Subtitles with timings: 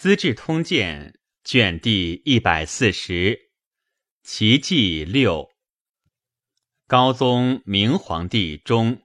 [0.00, 1.12] 资治通鉴》
[1.44, 3.50] 卷第一百四十，
[4.22, 5.50] 奇迹六。
[6.86, 9.02] 高宗明皇帝中，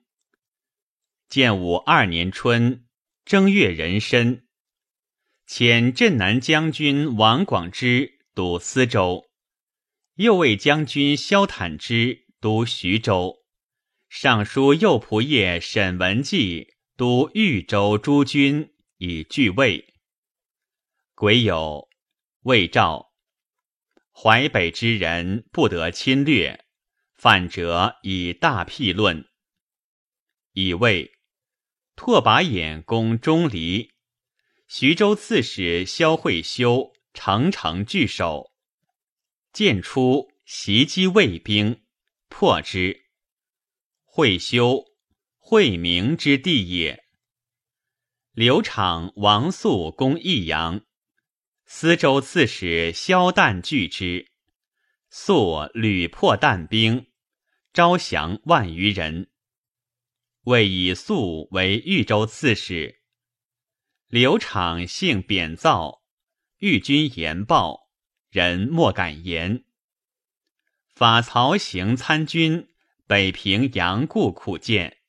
[1.27, 2.85] 建武二年春
[3.25, 4.47] 正月壬申，
[5.45, 9.25] 遣镇南将军王广之督司州，
[10.13, 13.43] 右卫将军萧坦之督徐州，
[14.07, 19.94] 尚书右仆射沈文季督豫州诸军以拒魏。
[21.17, 21.87] 癸有，
[22.41, 23.13] 魏诏：
[24.11, 26.65] 淮北之人不得侵略，
[27.13, 29.25] 犯者以大辟论。
[30.51, 31.13] 乙未，
[31.95, 33.93] 拓跋衍攻钟离，
[34.67, 38.51] 徐州刺史萧惠修乘城据守，
[39.53, 41.81] 见出袭击魏兵，
[42.27, 43.05] 破之。
[44.03, 44.83] 惠修，
[45.37, 47.05] 惠明之地也。
[48.33, 50.85] 刘昶、王肃攻益阳。
[51.67, 54.27] 司州刺史萧旦拒之，
[55.09, 57.07] 肃屡破旦兵，
[57.73, 59.31] 招降万余人。
[60.43, 63.01] 为以肃为豫州刺史。
[64.07, 66.03] 刘昶性贬躁，
[66.59, 67.89] 豫军言暴，
[68.29, 69.65] 人莫敢言。
[70.93, 72.69] 法曹行参军
[73.07, 74.99] 北平杨固苦谏，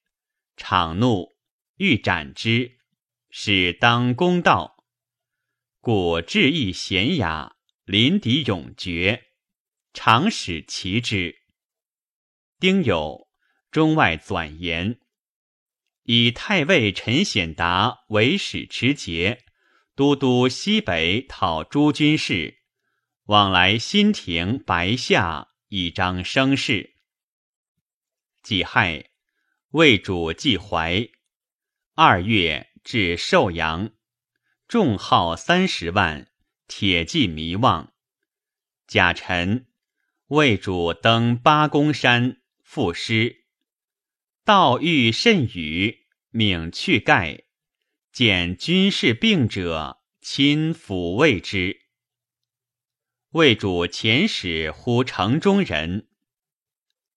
[0.57, 1.37] 昶怒，
[1.77, 2.79] 欲斩之，
[3.29, 4.76] 使当公道。
[5.87, 9.23] 故志义贤雅，临敌勇决，
[9.95, 11.37] 常使其之。
[12.59, 13.29] 丁酉，
[13.71, 14.99] 中外纂言，
[16.03, 19.45] 以太尉陈显达为使持节，
[19.95, 22.65] 都督西北讨诸军事，
[23.27, 26.97] 往来新亭、白下，以彰声势。
[28.43, 29.11] 己亥，
[29.69, 31.09] 魏主祭怀。
[31.95, 33.93] 二月，至寿阳。
[34.69, 36.27] 众号三十万，
[36.67, 37.93] 铁骑弥望。
[38.89, 39.67] 甲辰，
[40.27, 43.45] 魏主登八公山赋诗。
[44.45, 47.45] 道遇甚雨，命去盖。
[48.11, 51.83] 见军事病者，亲抚慰之。
[53.31, 56.09] 魏主遣使呼城中人。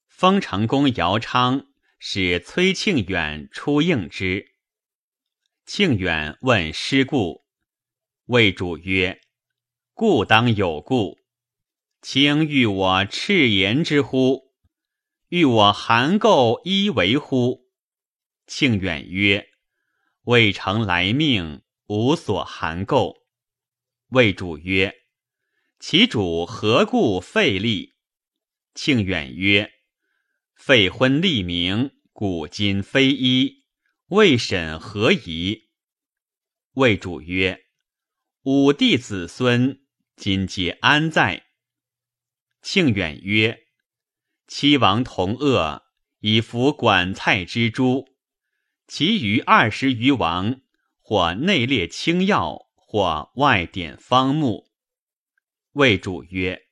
[0.08, 1.66] 封城公姚昌
[1.98, 4.49] 使崔庆远出应之。
[5.72, 7.46] 庆远问师故，
[8.26, 9.22] 魏主曰
[9.94, 11.20] ：“故当有故。
[12.02, 14.52] 卿欲我赤言之乎？
[15.28, 17.70] 欲我含垢依为乎？”
[18.48, 19.48] 庆远曰
[20.26, 23.20] ：“未成来命，无所含垢。”
[24.10, 24.92] 魏主曰
[25.80, 27.94] ：“其主何故废立？”
[28.74, 29.72] 庆远曰
[30.58, 33.58] ：“废婚立名，古今非一。”
[34.10, 35.70] 魏审何疑？
[36.72, 37.66] 魏主曰
[38.42, 39.84] ：“武帝子孙
[40.16, 41.46] 今皆安在？”
[42.64, 43.68] 庆远曰
[44.48, 45.84] ：“七王同恶，
[46.22, 48.08] 以服管蔡之诸，
[48.88, 50.60] 其余二十余王，
[51.02, 54.72] 或内列清要，或外典方木。”
[55.74, 56.64] 魏主曰：“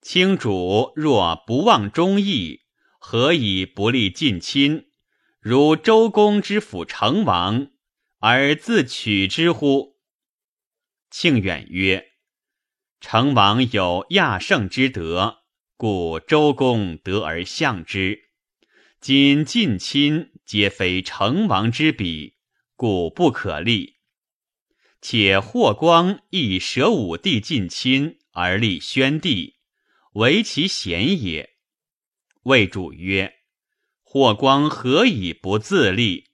[0.00, 2.62] 卿主若不忘忠义，
[2.98, 4.86] 何以不立近亲？”
[5.40, 7.70] 如周公之辅成王，
[8.18, 9.96] 而自取之乎？
[11.10, 12.14] 庆远曰
[13.00, 15.44] ：“成王有亚圣之德，
[15.76, 18.30] 故周公得而相之。
[19.00, 22.34] 今近亲皆非成王之比，
[22.74, 23.98] 故不可立。
[25.00, 29.58] 且霍光亦舍武帝近亲而立宣帝，
[30.14, 31.50] 为其贤也。”
[32.42, 33.37] 魏主曰。
[34.10, 36.30] 霍光何以不自立？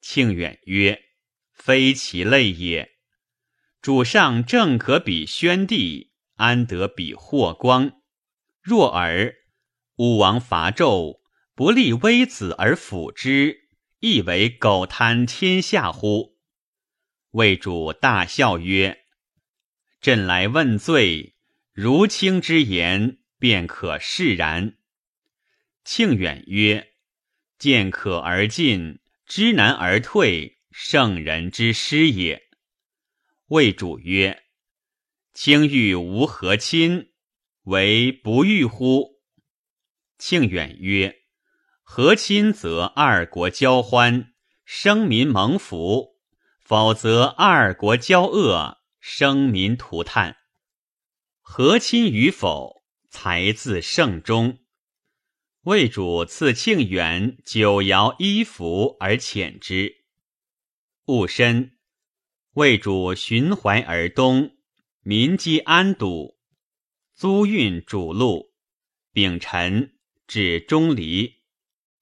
[0.00, 1.04] 庆远曰
[1.54, 2.96] ：“非其类也。
[3.80, 7.92] 主上正可比宣帝，安得比霍光？
[8.60, 9.36] 若尔，
[9.94, 11.20] 武王伐纣，
[11.54, 13.68] 不立微子而辅之，
[14.00, 16.36] 亦为苟贪天下乎？”
[17.30, 19.04] 魏主大笑曰
[20.02, 21.36] ：“朕来问罪，
[21.72, 24.76] 如卿之言，便可释然。”
[25.86, 26.88] 庆远曰。
[27.62, 32.42] 见可而进，知难而退，圣人之师也。
[33.50, 34.42] 魏主曰
[35.32, 37.12] ：“卿欲无和亲，
[37.62, 39.20] 为不欲乎？”
[40.18, 41.22] 庆远曰
[41.84, 44.32] ：“和亲则二国交欢，
[44.64, 46.16] 生民蒙福；
[46.64, 50.36] 否则二国交恶，生民涂炭。
[51.40, 54.58] 和亲与否，才自圣中。”
[55.62, 59.94] 魏主赐庆远九爻衣服而遣之。
[61.04, 61.76] 戊申，
[62.54, 64.56] 魏主循淮而东，
[65.02, 66.36] 民积安堵，
[67.14, 68.50] 租运主路，
[69.12, 69.92] 丙辰
[70.26, 71.34] 至钟离。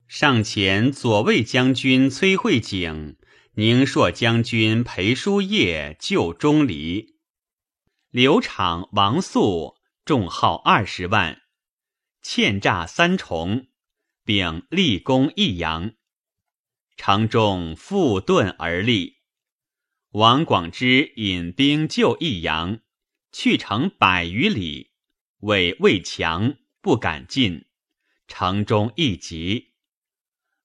[0.09, 3.19] 上前左卫将军崔慧景、
[3.57, 7.19] 宁朔将军裴叔业救钟离。
[8.09, 9.77] 刘昶、王肃
[10.07, 11.43] 众号二十万，
[12.33, 13.67] 欠诈三重，
[14.25, 15.95] 并立功益阳。
[16.97, 19.17] 城中复遁而立。
[20.11, 22.83] 王广之引兵救益阳，
[23.33, 24.93] 去城百余里，
[25.41, 27.65] 为魏强，不敢进。
[28.29, 29.73] 城中一急，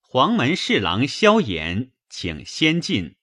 [0.01, 3.15] 黄门侍郎萧衍请先进。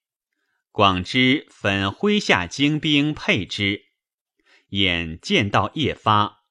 [0.73, 3.85] 广之分麾下精兵配之。
[4.71, 6.42] 眼见到夜发，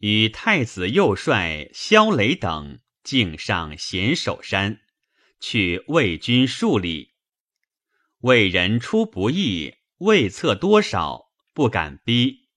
[0.00, 4.80] 与太子右帅萧雷等径上咸守山，
[5.38, 7.12] 去魏军数里。
[8.20, 12.48] 魏人出不意，未测多少，不敢逼。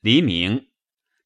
[0.00, 0.68] 黎明，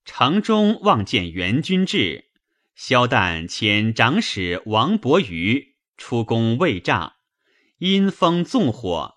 [0.07, 2.31] 城中望见援军至，
[2.75, 7.17] 萧旦遣长史王伯瑜出攻魏诈，
[7.77, 9.17] 因风纵火，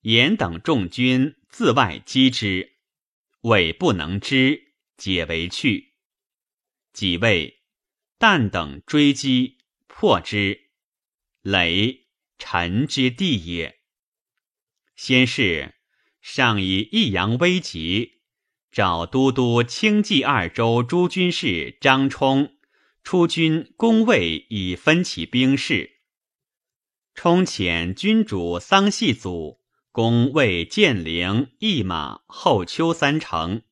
[0.00, 2.72] 严等众军自外击之。
[3.42, 4.63] 魏不能知，
[4.96, 5.94] 解为去。
[6.92, 7.62] 几位
[8.18, 10.70] 旦等追击，破之。
[11.42, 12.06] 雷，
[12.38, 13.80] 臣之地也。
[14.96, 15.74] 先是，
[16.20, 18.20] 上以益阳危急，
[18.70, 22.56] 召都督清冀二州诸军事张冲
[23.02, 26.00] 出军攻魏，以分其兵势。
[27.14, 29.64] 冲遣军主桑系祖。
[29.92, 33.62] 攻魏建陵、义马、后丘三城，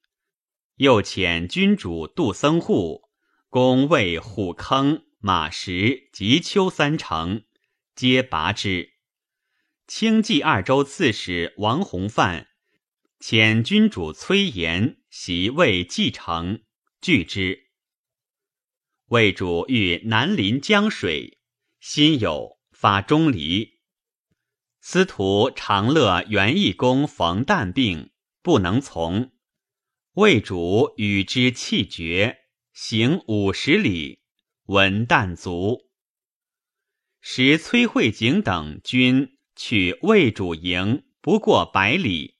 [0.82, 3.04] 又遣军主杜僧户
[3.48, 7.44] 攻魏虎坑、马石、及丘三城，
[7.94, 8.94] 皆拔之。
[9.86, 12.48] 清冀二州刺史王弘范
[13.20, 16.62] 遣军主崔延袭魏蓟城，
[17.00, 17.68] 拒之。
[19.06, 21.38] 魏主欲南临江水，
[21.78, 23.78] 心有发钟离。
[24.80, 28.10] 司徒长乐元义公冯旦病，
[28.42, 29.31] 不能从，
[30.14, 32.40] 魏主与之气绝，
[32.74, 34.20] 行五十里，
[34.66, 35.88] 闻旦卒。
[37.22, 42.36] 时崔慧景等军去魏主营不过百里，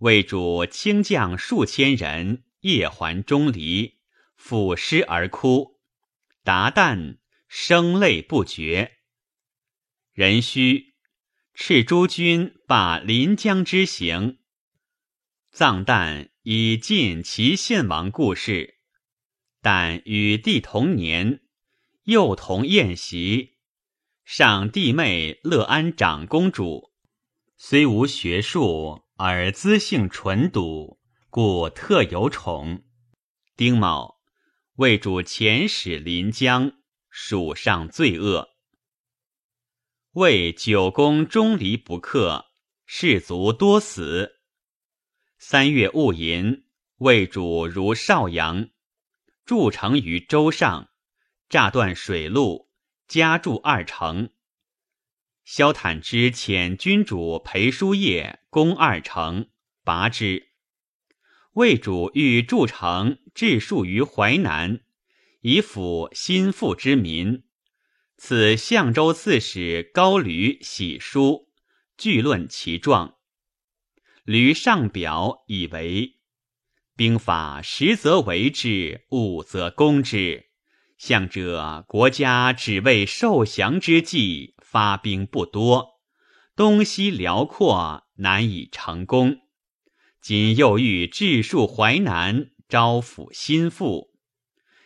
[0.00, 3.98] 魏主轻将数千人夜还钟离，
[4.38, 5.80] 抚尸而哭，
[6.44, 7.16] 达旦
[7.48, 8.98] 声泪不绝。
[10.12, 10.90] 壬戌。
[11.54, 14.38] 赤诸军罢临江之行，
[15.50, 18.78] 葬旦以尽其献王故事。
[19.60, 21.42] 但与弟同年，
[22.04, 23.58] 幼同宴席。
[24.24, 26.92] 上弟妹乐安长公主，
[27.56, 30.98] 虽无学术，而资性纯笃，
[31.28, 32.84] 故特有宠。
[33.56, 34.20] 丁卯，
[34.76, 36.72] 魏主遣使临江，
[37.10, 38.48] 属上罪恶。
[40.12, 42.46] 为九宫钟离不克，
[42.86, 44.39] 士卒多死。
[45.42, 46.64] 三月戊寅，
[46.98, 48.68] 魏主如邵阳，
[49.46, 50.90] 筑城于州上，
[51.48, 52.68] 炸断水路，
[53.08, 54.28] 加筑二城。
[55.42, 59.48] 萧坦之遣军主裴叔业攻二城，
[59.82, 60.50] 拔之。
[61.54, 64.82] 魏主欲筑城，置戍于淮南，
[65.40, 67.44] 以抚心腹之民。
[68.18, 71.48] 此相州刺史高驴喜书，
[71.96, 73.16] 据论其状。
[74.24, 76.16] 驴上表以为
[76.96, 80.46] 兵法实则为之，武则攻之。
[80.98, 86.00] 相者国家只为受降之计，发兵不多，
[86.54, 89.38] 东西辽阔，难以成功。
[90.20, 94.10] 今又欲治戍淮南，招抚心腹，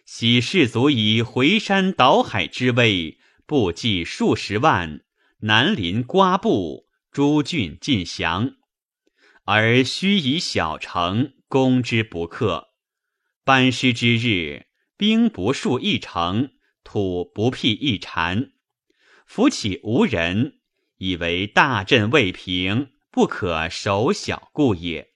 [0.07, 3.19] 喜士卒以回山倒海之威。
[3.47, 5.01] 不计数十万，
[5.41, 8.55] 南临瓜埠，诸郡尽降，
[9.45, 12.69] 而须以小城攻之不克。
[13.45, 16.51] 班师之日，兵不数一城，
[16.83, 18.53] 土不辟一禅，
[19.27, 20.61] 夫岂无人？
[20.97, 25.11] 以为大阵未平，不可守小故也。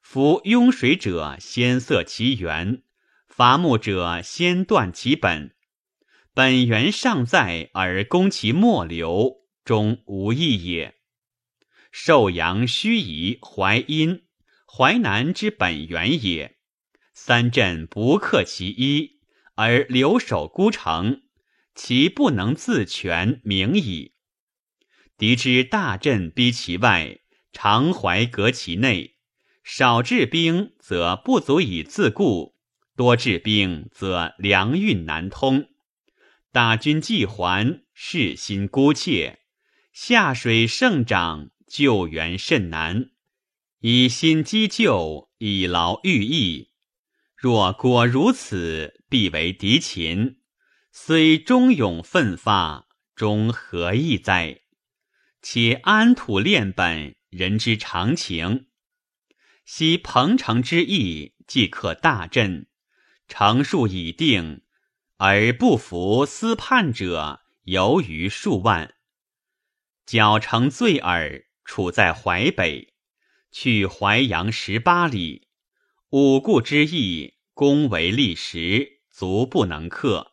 [0.00, 2.82] 夫拥水者先塞其源，
[3.28, 5.54] 伐木者先断其本。
[6.32, 10.95] 本源尚在，而攻其末流，终无益也。
[11.98, 14.24] 寿阳、盱眙、淮阴、
[14.66, 16.58] 淮南之本源也。
[17.14, 19.18] 三镇不克其一，
[19.54, 21.22] 而留守孤城，
[21.74, 24.12] 其不能自全，明矣。
[25.16, 29.16] 敌之大阵逼其外，常怀隔其内。
[29.64, 32.58] 少治兵则不足以自固，
[32.94, 35.70] 多治兵则粮运难通。
[36.52, 39.38] 大军既还，士心孤怯，
[39.94, 43.10] 下水胜长，救援甚难。
[43.80, 46.70] 以心积救，以劳御役。
[47.36, 50.40] 若果如此，必为敌秦。
[50.90, 54.62] 虽忠勇奋发，终何益哉？
[55.42, 58.66] 且安土练本，人之常情。
[59.64, 62.66] 昔彭城之役，即可大振，
[63.28, 64.62] 城数已定，
[65.18, 68.94] 而不服私叛者犹余数万。
[70.06, 72.94] 角城罪耳，处在淮北，
[73.50, 75.48] 去淮阳十八里，
[76.10, 80.32] 五固之役，攻为历时，足不能克。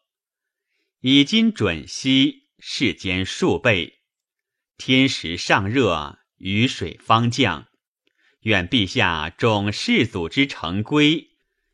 [1.02, 4.04] 已今准西，世间数倍，
[4.78, 7.68] 天时尚热，雨水方降。
[8.42, 11.30] 愿陛下重世祖之成规，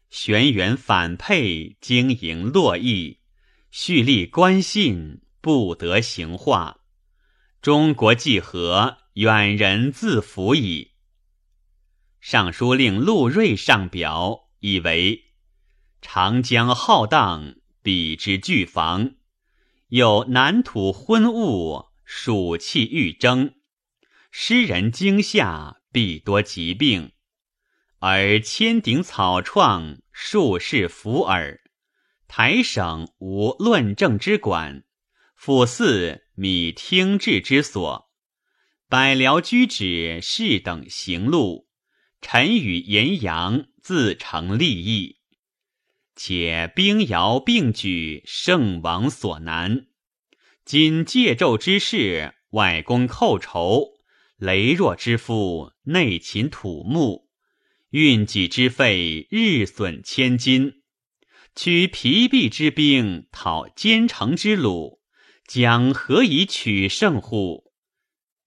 [0.10, 3.20] 玄元反配，经营洛邑，
[3.72, 6.80] 蓄力关信，不得行化。
[7.62, 10.92] 中国既和，远人自服矣。
[12.20, 15.26] 尚书令陆睿上表，以为
[16.02, 19.16] 长江浩荡，彼之巨防，
[19.88, 23.56] 有南土昏雾，暑气欲蒸，
[24.32, 25.78] 诗人惊吓。
[25.92, 27.14] 必多疾病，
[27.98, 31.62] 而千顶草创，数世服耳。
[32.28, 34.84] 台省无论政之管，
[35.36, 38.09] 府寺米听治之所。
[38.92, 41.68] 百僚居止，士等行路，
[42.22, 45.18] 臣与言阳，自成利益。
[46.16, 49.86] 且兵摇并举，胜王所难。
[50.66, 53.90] 今借纣之事，外公寇仇。
[54.40, 57.28] 羸弱之父，内勤土木；
[57.92, 60.82] 运己之费，日损千金。
[61.56, 64.98] 取疲弊之兵，讨坚城之虏，
[65.48, 67.69] 将何以取胜乎？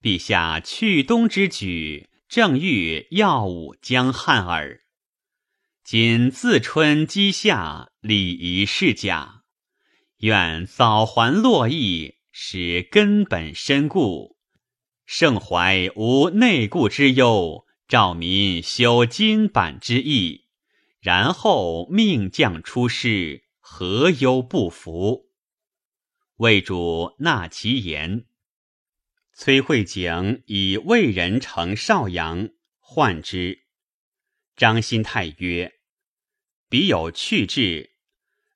[0.03, 4.81] 陛下去东之举，正欲耀武将汉耳。
[5.81, 9.43] 今自春积夏，礼仪是假。
[10.17, 14.35] 愿早还洛邑，使根本深固。
[15.05, 20.47] 盛怀无内顾之忧，兆民修金板之意，
[20.99, 25.29] 然后命将出师，何忧不服？
[26.35, 28.25] 魏主纳其言。
[29.35, 33.63] 崔慧景以魏人乘邵阳，患之。
[34.55, 35.73] 张新泰曰
[36.69, 37.95] ：“彼有去志，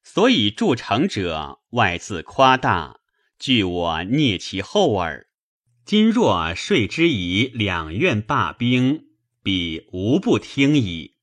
[0.03, 2.99] 所以筑城者，外自夸大，
[3.39, 5.27] 据我聂其后耳。”
[5.83, 9.07] 今若说之以两院罢兵，
[9.41, 11.15] 彼无不听矣。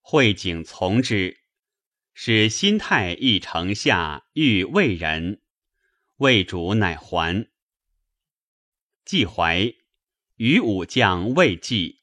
[0.00, 1.38] 会景从之，
[2.14, 5.40] 使心态议城下，欲魏人，
[6.18, 7.48] 魏主乃还。
[9.10, 9.74] 季怀
[10.36, 12.02] 与武将魏济，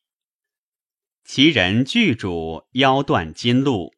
[1.23, 3.95] 其人拒主腰断金路。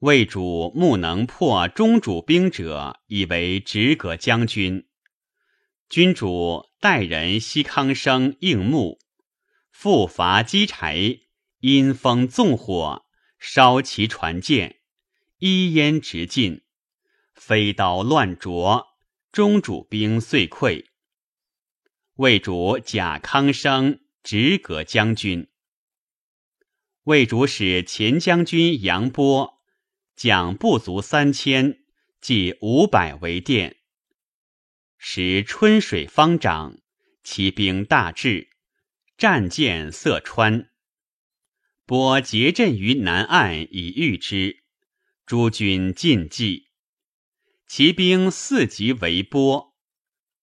[0.00, 4.88] 魏主目能破中主兵者，以为直阁将军。
[5.88, 8.98] 君主代人西康生应募，
[9.70, 11.20] 复伐积柴，
[11.60, 13.06] 因风纵火，
[13.38, 14.80] 烧其船舰，
[15.38, 16.62] 依烟直进，
[17.36, 18.88] 飞刀乱啄，
[19.30, 20.86] 中主兵遂溃。
[22.16, 25.48] 魏主贾康生直阁将军，
[27.04, 29.54] 魏主使前将军杨波
[30.14, 31.78] 将不足三千，
[32.20, 33.78] 计五百为殿。
[34.98, 36.78] 时春水方涨，
[37.24, 38.50] 其兵大至，
[39.16, 40.68] 战舰色川。
[41.86, 44.64] 波结阵于南岸以御之，
[45.24, 46.68] 诸军尽计。
[47.66, 49.71] 其兵四级围波，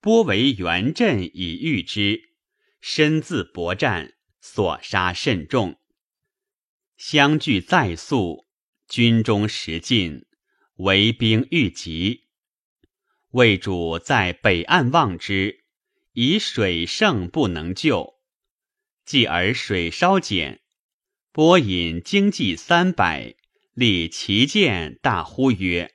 [0.01, 2.29] 波为援阵以御之，
[2.79, 5.77] 身自搏战，所杀甚众。
[6.95, 8.47] 相距再速，
[8.87, 10.25] 军中食尽，
[10.75, 12.29] 围兵愈急。
[13.31, 15.65] 魏主在北岸望之，
[16.13, 18.13] 以水盛不能救，
[19.03, 20.61] 继而水稍减，
[21.33, 23.35] 波引经济三百，
[23.73, 25.93] 立旗舰，大呼曰：“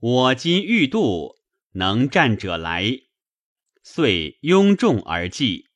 [0.00, 1.36] 我今欲渡，
[1.72, 3.02] 能战者来。”
[3.92, 5.68] 遂拥众而济。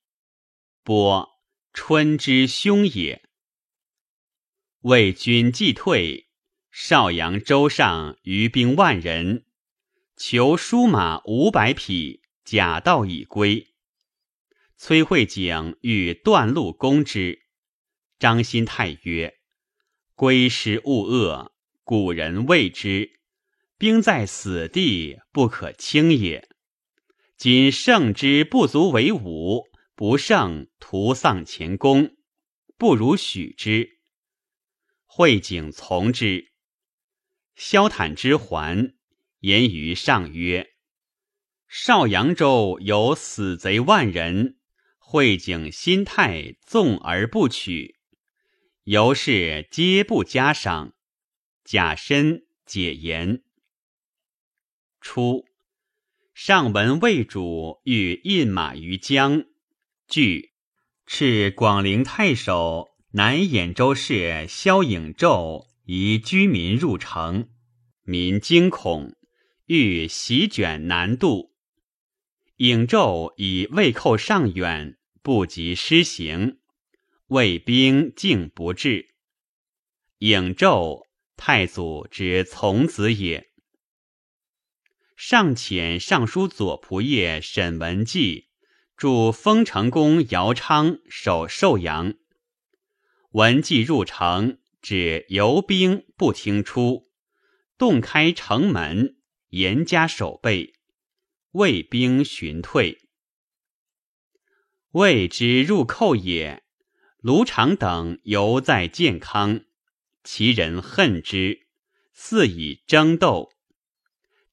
[0.85, 1.31] 波
[1.73, 3.29] 春之凶也。
[4.83, 6.29] 魏军既退，
[6.71, 9.47] 邵阳州上余兵万人。
[10.17, 13.75] 求舒马五百匹，假道已归。
[14.77, 17.43] 崔慧景欲断路攻之，
[18.21, 19.41] 张新泰曰
[20.15, 21.53] ：“归师勿恶，
[21.83, 23.19] 古人谓之，
[23.77, 26.49] 兵在死地，不可轻也。
[27.37, 29.65] 今胜之不足为武，
[29.95, 32.17] 不胜徒丧前功，
[32.77, 33.99] 不如许之。”
[35.05, 36.53] 惠景从之。
[37.55, 38.95] 萧坦之还，
[39.41, 40.75] 言于上曰
[41.69, 44.59] ：“邵阳州有死贼万人，
[44.99, 47.97] 惠景心态纵而不取，
[48.85, 50.95] 由是皆不加赏。
[51.65, 53.45] 贾深解言。
[55.01, 55.45] 初，
[56.35, 59.45] 上闻魏主欲印马于江，
[60.09, 60.51] 据
[61.07, 67.51] 敕广陵太守南兖州事萧颖胄。”移居民入城，
[68.05, 69.15] 民惊恐，
[69.67, 71.53] 欲席卷南渡。
[72.57, 76.59] 颖胄以魏寇尚远，不及施行，
[77.27, 79.15] 魏兵竟不至。
[80.21, 81.03] 颖胄，
[81.37, 83.51] 太祖之从子也。
[85.17, 88.49] 上遣尚书左仆射沈文季
[88.97, 92.15] 助丰成公姚昌守寿阳。
[93.31, 94.59] 文季入城。
[94.85, 97.09] 指游兵不听出，
[97.79, 99.17] 洞开城门，
[99.49, 100.75] 严加守备，
[101.53, 103.09] 魏兵寻退。
[104.91, 106.65] 魏之入寇也，
[107.17, 109.65] 卢长等犹在建康，
[110.23, 111.67] 其人恨之，
[112.13, 113.54] 似以争斗。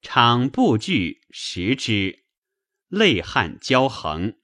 [0.01, 2.23] 场不惧食之，
[2.87, 4.35] 泪汗交横。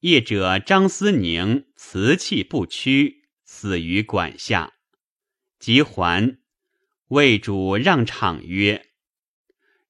[0.00, 3.24] 业者张思宁辞气不屈。
[3.46, 4.72] 死于管下，
[5.60, 6.38] 即还。
[7.08, 8.90] 魏主让场曰：“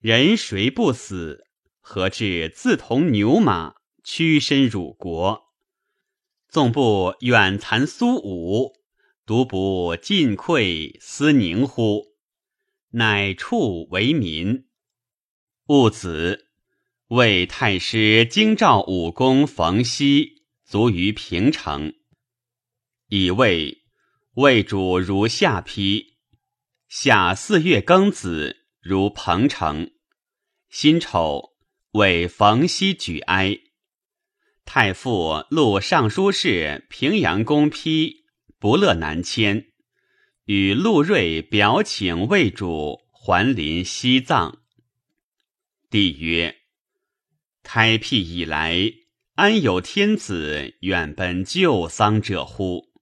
[0.00, 1.46] 人谁不死？
[1.80, 5.54] 何至自同牛马，屈身辱国？
[6.48, 8.74] 纵不远残苏武，
[9.24, 12.13] 独不尽溃思宁乎？
[12.96, 14.66] 乃处为民。
[15.66, 16.50] 戊子，
[17.08, 21.94] 魏太师京兆武功冯熙卒于平城。”
[23.10, 23.82] 以为
[24.34, 26.14] 魏主如下邳，
[26.88, 29.90] 夏四月庚子如彭城，
[30.70, 31.56] 辛丑
[31.92, 33.58] 为冯熙举哀。
[34.64, 38.24] 太傅录尚书事平阳公批
[38.60, 39.72] 不乐南迁，
[40.46, 44.60] 与陆睿表请魏主还临西藏。
[45.88, 46.56] 帝曰：
[47.62, 48.92] 开辟以来，
[49.36, 52.92] 安有天子远奔旧丧者乎？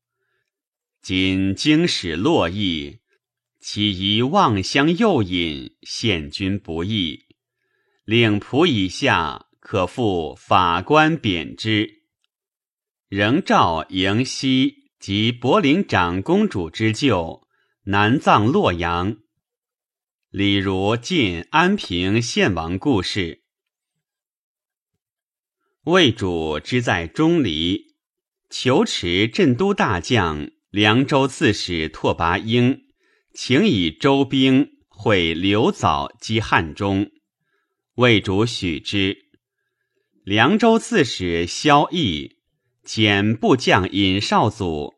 [1.00, 3.00] 今经使洛邑，
[3.58, 7.24] 其宜望乡诱引，献君不义。
[8.04, 12.02] 令仆以下可复法官贬之。
[13.08, 17.48] 仍召迎西及柏林长公主之舅，
[17.86, 19.16] 南葬洛阳。
[20.30, 23.42] 李如晋安平献王故事。
[25.86, 27.96] 魏主之在钟离，
[28.48, 30.48] 求持镇都大将。
[30.70, 32.84] 凉州刺史拓跋英
[33.34, 37.10] 请以周兵会刘藻击汉中，
[37.96, 39.16] 魏主许之。
[40.22, 42.36] 凉州刺史萧绎
[42.84, 44.94] 遣部将尹少祖、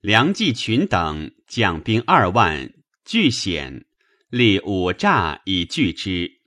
[0.00, 2.72] 梁继群等将兵二万
[3.04, 3.86] 据险，
[4.28, 6.40] 立五栅以拒之。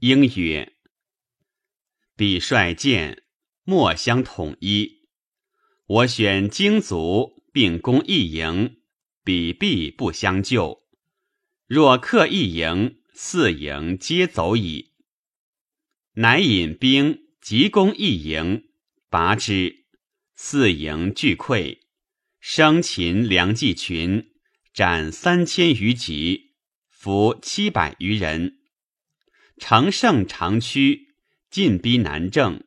[0.00, 0.74] 应曰
[2.16, 3.22] ：“彼率剑，
[3.64, 5.08] 莫相统一。
[5.86, 8.82] 我选精卒。”并攻一营，
[9.24, 10.82] 彼必不相救。
[11.66, 14.92] 若克一营，四营皆走矣。
[16.16, 18.68] 乃引兵急攻一营，
[19.08, 19.86] 拔之，
[20.34, 21.78] 四营俱溃，
[22.40, 24.32] 生擒梁继群，
[24.74, 26.54] 斩三千余级，
[26.90, 28.58] 俘七百余人。
[29.58, 31.14] 乘胜长驱，
[31.50, 32.64] 进逼南郑。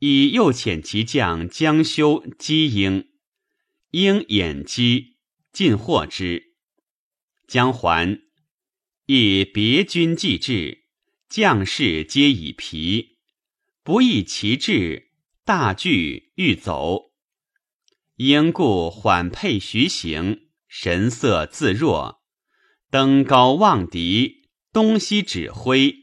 [0.00, 3.08] 以右遣其将江修击营。
[3.90, 5.18] 应掩击，
[5.52, 6.56] 尽获之。
[7.46, 8.20] 将还，
[9.06, 10.84] 以别军既至，
[11.28, 13.13] 将士皆已疲，
[13.84, 15.10] 不意其志，
[15.44, 17.12] 大惧欲走。
[18.16, 22.22] 应故缓配徐行，神色自若，
[22.90, 25.94] 登高望敌，东西指挥，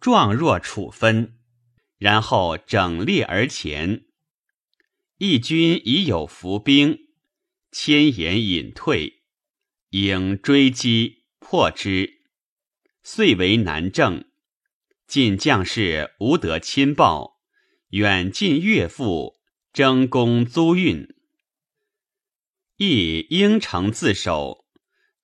[0.00, 1.38] 状若处分。
[1.98, 4.06] 然后整列而前，
[5.18, 6.98] 义军已有伏兵。
[7.70, 9.22] 千言隐退，
[9.90, 12.22] 应追击破之，
[13.04, 14.24] 遂为南郑。
[15.10, 17.40] 晋将士无得亲报，
[17.88, 19.40] 远近岳父，
[19.72, 21.08] 争功租运。
[22.76, 24.66] 亦应城自守，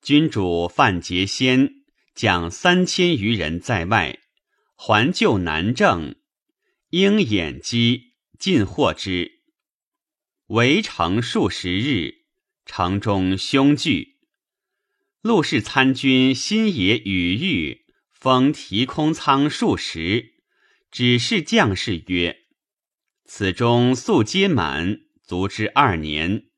[0.02, 1.84] 君主范杰先
[2.16, 4.18] 将三千余人在外，
[4.74, 6.16] 还救南郑，
[6.90, 9.42] 应掩击，尽获之。
[10.48, 12.24] 围城数十日，
[12.64, 14.16] 城中凶惧。
[15.22, 17.85] 陆氏参军新野羽玉
[18.18, 20.34] 封提空仓数十，
[20.90, 22.44] 指示将士曰
[23.26, 26.48] ：“此中素皆满，足之二年。”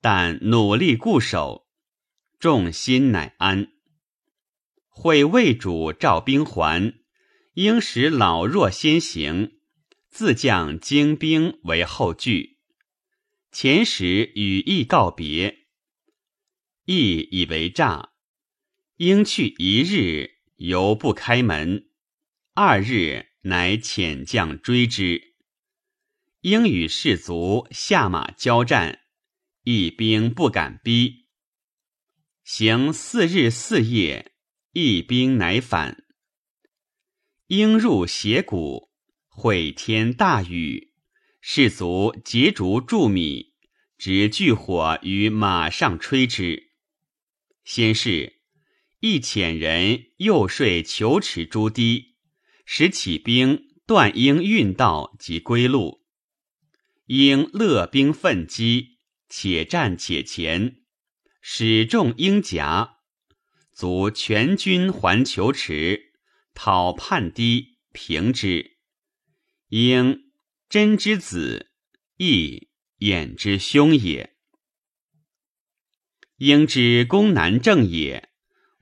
[0.00, 1.68] 但努力固守，
[2.40, 3.68] 众心乃安。
[4.88, 6.94] 会魏主召兵还，
[7.54, 9.60] 应使老弱先行，
[10.10, 12.58] 自将精兵为后拒。
[13.52, 15.66] 前时与义告别，
[16.86, 18.10] 义以为诈。
[18.96, 21.88] 应去一日，犹不开门。
[22.54, 25.34] 二日，乃遣将追之。
[26.42, 29.00] 应与士卒下马交战。
[29.64, 31.26] 一兵不敢逼，
[32.44, 34.34] 行四日四夜，
[34.72, 36.04] 一兵乃返。
[37.48, 38.92] 应入斜谷，
[39.26, 40.92] 会天大雨，
[41.40, 43.54] 士卒截竹筑米，
[43.98, 46.70] 执炬火于马上吹之。
[47.64, 48.41] 先是，
[49.04, 52.14] 一遣人诱说求池诸堤，
[52.64, 56.04] 使起兵断应运道及归路。
[57.06, 58.98] 应乐兵奋击。
[59.28, 60.82] 且战且前，
[61.40, 62.98] 使众应甲，
[63.72, 66.12] 卒全军还求池，
[66.52, 68.76] 讨叛堤，平之。
[69.68, 70.30] 应
[70.68, 71.72] 真之子，
[72.18, 74.36] 亦衍之兄也。
[76.36, 78.31] 应之攻南郑也，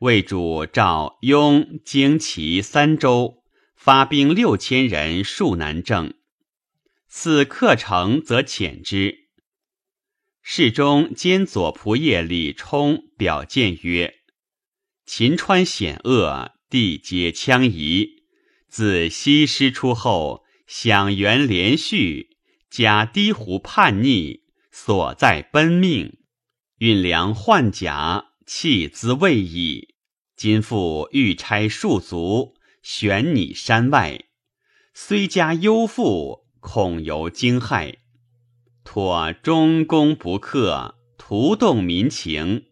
[0.01, 3.45] 魏主赵雍、荆、齐三州，
[3.77, 6.15] 发兵六千人戍南郑。
[7.07, 9.29] 此克城，则遣之。
[10.41, 14.15] 侍中兼左仆射李冲表谏曰
[15.05, 18.25] ：“秦川险恶，地皆羌夷。
[18.69, 22.39] 自西师出后，享元连续，
[22.71, 26.17] 假低湖叛逆，所在奔命，
[26.79, 29.90] 运粮换甲，弃资未已。
[30.41, 34.25] 今复欲差戍卒，悬拟山外，
[34.95, 37.97] 虽加忧妇，恐犹惊骇。”
[38.83, 42.65] 托中公不克，徒动民情，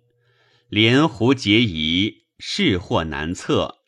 [0.70, 3.80] 连胡结疑，事祸难测。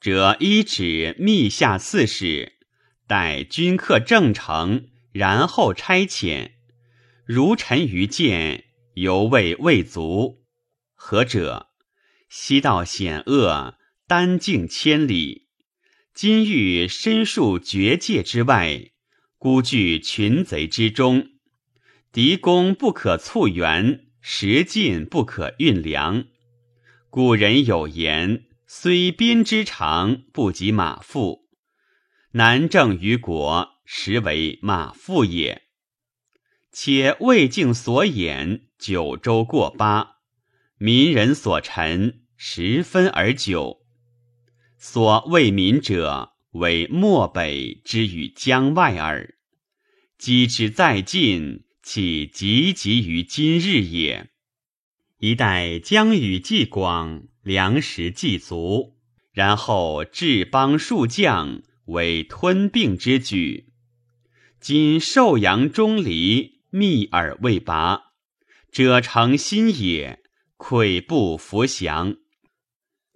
[0.00, 2.54] 者依旨密下刺史，
[3.06, 6.54] 待君客正成，然后差遣。
[7.24, 10.42] 如臣愚见，犹未未足。
[10.96, 11.68] 何者？
[12.32, 13.74] 西道险恶，
[14.06, 15.48] 单径千里，
[16.14, 18.92] 今欲深树绝界之外。
[19.36, 21.26] 孤据群贼之中，
[22.12, 26.26] 敌攻不可促援，时进不可运粮。
[27.08, 31.48] 古人有言：“虽鞭之长，不及马腹。”
[32.34, 35.62] 南郑于国，实为马腹也。
[36.70, 40.18] 且魏境所掩，九州过八，
[40.76, 43.82] 民人所陈，十分而久。
[44.78, 46.32] 所谓民者。
[46.52, 49.36] 为漠北之与江外耳，
[50.18, 54.30] 积之在晋，岂急急于今日也？
[55.18, 58.96] 一代江雨既广，粮食既足，
[59.32, 63.68] 然后治邦数将，为吞并之举。
[64.58, 68.14] 今寿阳钟离，密而未拔，
[68.72, 70.18] 者诚心也，
[70.56, 72.16] 愧不服降。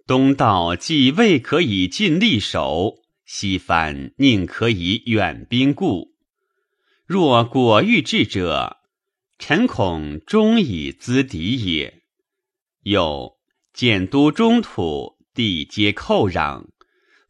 [0.07, 2.97] 东道既未可以尽力守。
[3.25, 6.13] 西番宁可以远兵固？
[7.07, 8.77] 若果欲至者，
[9.39, 12.03] 臣恐终以资敌也。
[12.83, 13.37] 又
[13.73, 16.67] 建都中土，地皆寇壤，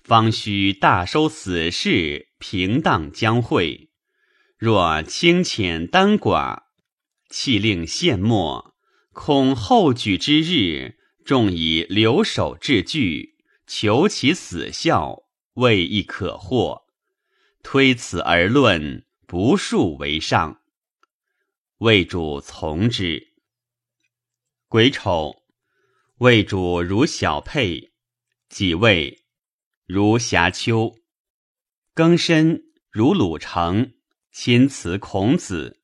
[0.03, 3.89] 方须大收死士，平荡江会。
[4.57, 6.63] 若轻浅单寡，
[7.29, 8.73] 弃令献没，
[9.13, 13.35] 恐后举之日，众以留守治据，
[13.67, 15.23] 求其死效。
[15.55, 16.83] 未亦可获，
[17.63, 20.61] 推此而论，不数为上。
[21.77, 23.33] 魏主从之。
[24.67, 25.43] 癸丑，
[26.17, 27.93] 魏主如小沛，
[28.49, 29.23] 己未，
[29.85, 30.93] 如瑕丘。
[31.95, 32.61] 庚申，
[32.91, 33.93] 如鲁成，
[34.33, 35.81] 亲辞孔子。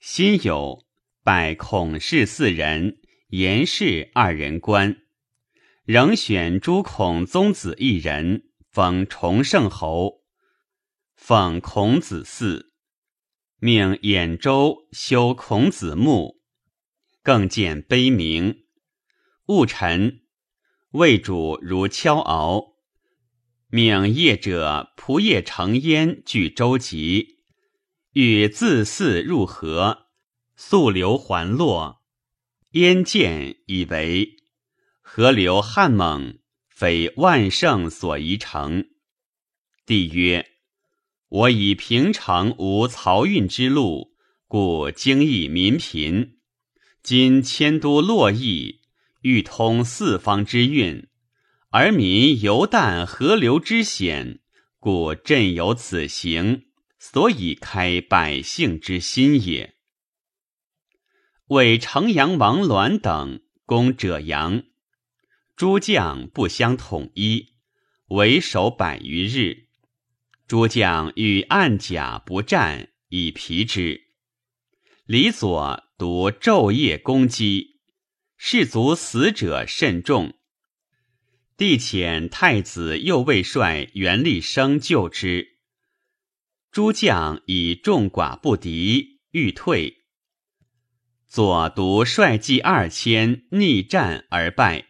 [0.00, 0.86] 辛酉，
[1.22, 2.98] 拜孔氏四人，
[3.28, 5.02] 严氏二人官，
[5.84, 8.42] 仍选诸孔宗子一人。
[8.76, 10.20] 封崇圣侯，
[11.14, 12.74] 奉孔子祀，
[13.58, 16.42] 命兖州修孔子墓，
[17.22, 18.66] 更建碑铭。
[19.46, 20.20] 戊辰，
[20.90, 22.74] 魏主如敲敖，
[23.68, 27.26] 命业者仆业成焉据舟楫，
[28.12, 30.08] 欲自祀入河，
[30.54, 32.02] 溯流还洛。
[32.76, 34.36] 燕见以为
[35.00, 38.88] 河流悍猛，非万乘所宜成。
[39.86, 40.46] 帝曰
[41.28, 44.14] ：“我以平城无漕运之路，
[44.46, 46.36] 故经益民贫。
[47.02, 48.82] 今迁都洛邑，
[49.22, 51.08] 欲通四方之运，
[51.70, 54.40] 而民犹惮河流之险，
[54.78, 56.64] 故朕有此行，
[56.98, 59.75] 所以开百姓之心也。”
[61.48, 64.64] 为城阳王栾等攻者阳，
[65.54, 67.52] 诸将不相统一，
[68.08, 69.68] 为守百余日。
[70.48, 74.08] 诸将欲暗甲不战，以疲之。
[75.04, 77.78] 李左独昼夜攻击，
[78.36, 80.34] 士卒死者甚众。
[81.56, 85.58] 帝遣太子右卫帅袁立生救之。
[86.72, 89.95] 诸将以众寡不敌，欲退。
[91.26, 94.86] 左独率骑二千逆战而败，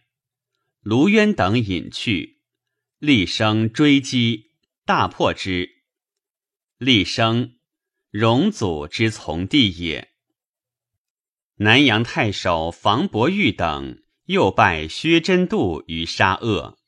[0.80, 2.40] 卢渊等引去，
[2.98, 4.52] 厉声追击，
[4.84, 5.82] 大破之。
[6.78, 7.56] 厉声，
[8.10, 10.12] 荣祖之从弟也。
[11.56, 16.78] 南阳太守房伯玉等又拜薛真度于沙恶。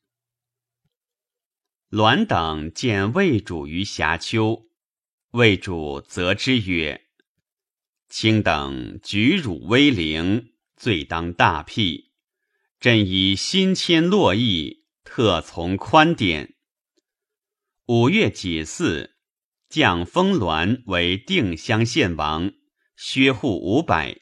[1.89, 4.69] 栾等见魏主于峡丘，
[5.31, 7.08] 魏主责之曰。
[8.09, 12.11] 卿等举辱威灵，罪当大辟。
[12.81, 16.55] 朕以新迁洛邑，特从宽典。
[17.87, 19.11] 五月己巳，
[19.69, 22.53] 降封栾为定襄县王，
[22.97, 24.21] 削户五百。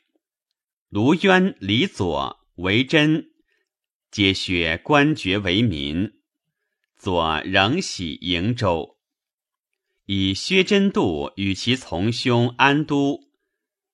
[0.89, 3.31] 卢渊、李左、韦真
[4.11, 6.13] 皆削官爵为民。
[6.97, 8.99] 左仍喜瀛州，
[10.07, 13.26] 以薛真度与其从兄安都。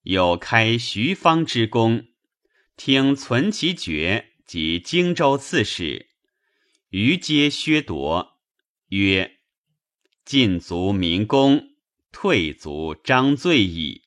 [0.03, 2.09] 有开徐方之功，
[2.77, 6.09] 听存其爵及荆州刺史，
[6.89, 8.41] 余皆削夺。
[8.89, 9.39] 曰：
[10.25, 11.77] 进足民功，
[12.11, 14.03] 退足张罪矣。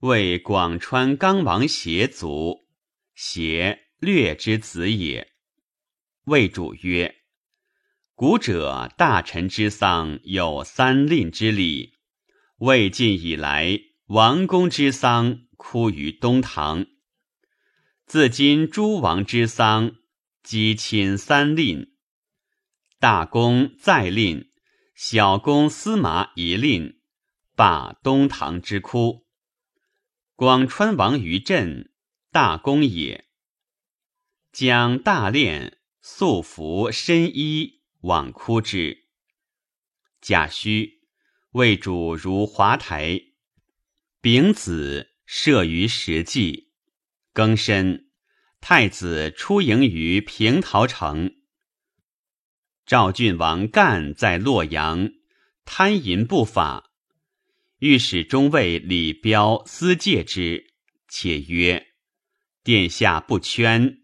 [0.00, 2.68] 为广川刚王协族，
[3.14, 5.32] 协略之子也。
[6.24, 7.22] 魏主曰：
[8.14, 11.94] 古者大臣之丧有三令之礼，
[12.58, 13.80] 魏晋以来。
[14.08, 16.84] 王公之丧，哭于东堂。
[18.04, 19.96] 自今诸王之丧，
[20.42, 21.90] 积亲三令：
[22.98, 24.50] 大公再令，
[24.94, 27.00] 小公司马一令，
[27.56, 29.26] 罢东堂之哭。
[30.36, 31.90] 广川王于镇，
[32.30, 33.24] 大公也。
[34.52, 39.06] 将大殓，素服深衣，往哭之。
[40.20, 40.98] 贾诩
[41.52, 43.33] 魏主如华台。
[44.24, 46.70] 丙子，设于石纪。
[47.34, 48.06] 庚申，
[48.58, 51.34] 太子出迎于平陶城。
[52.86, 55.10] 赵郡王干在洛阳，
[55.66, 56.90] 贪淫不法，
[57.80, 60.72] 御史中尉李彪私戒之，
[61.06, 61.88] 且曰
[62.64, 63.98] ：“殿下不圈，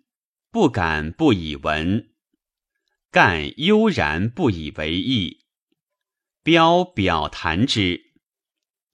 [0.51, 2.11] 不敢不以闻。”
[3.11, 5.47] 干悠然不以为意。
[6.43, 8.10] 彪表谈之。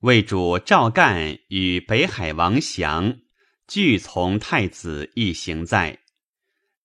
[0.06, 3.18] 魏主赵干与北海王祥，
[3.66, 6.04] 俱从太子一行在。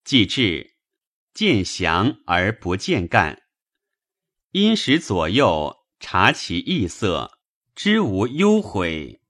[0.03, 0.77] 既至，
[1.31, 3.43] 见祥而不见干，
[4.53, 7.37] 因使左右察其异色，
[7.75, 9.21] 知无忧悔，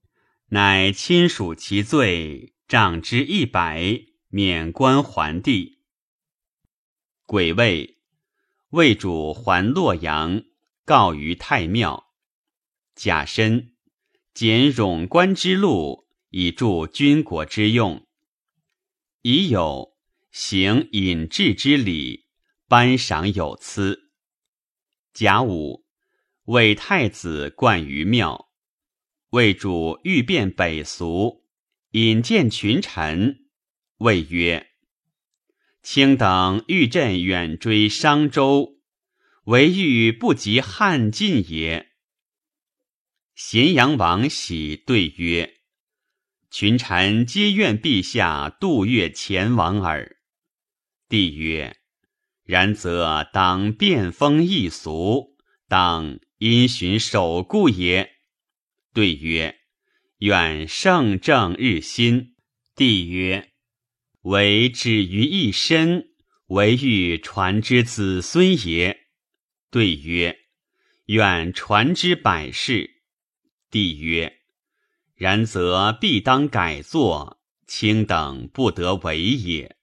[0.46, 5.82] 乃亲属其罪，杖之一百，免官还地。
[7.26, 7.98] 癸未，
[8.70, 10.44] 魏主还洛阳，
[10.86, 12.06] 告于太庙。
[12.94, 13.71] 甲申。
[14.34, 18.06] 减冗官之禄，以助军国之用。
[19.20, 19.94] 已有
[20.30, 22.24] 行隐志之礼，
[22.66, 24.10] 颁赏有司。
[25.12, 25.84] 甲午，
[26.44, 28.48] 为太子冠于庙。
[29.30, 31.44] 为主欲变北俗，
[31.90, 33.46] 引见群臣，
[33.98, 34.70] 谓曰
[35.82, 38.78] ：“卿等欲朕远追商周，
[39.44, 41.91] 唯欲不及汉晋也。”
[43.44, 45.56] 咸阳王喜对曰
[46.48, 50.18] ：“群臣皆愿陛下度月前往耳。”
[51.10, 51.76] 帝曰
[52.46, 58.12] ：“然则当变风易俗，当因循守故也。
[58.94, 59.56] 对曰：
[60.18, 62.36] 愿圣正日新。
[62.76, 63.50] 帝曰：
[64.20, 66.10] 唯止于一身，
[66.46, 69.08] 唯欲传之子孙也。
[69.68, 70.38] 对曰：
[71.06, 72.91] 愿传之百世。
[73.72, 74.40] 帝曰：
[75.14, 79.78] 然则必当改作，卿等不得为也。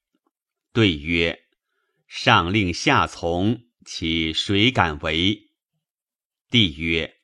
[0.71, 1.39] 对曰：
[2.07, 5.49] 上令下从，其谁敢为？
[6.51, 7.15] 帝曰：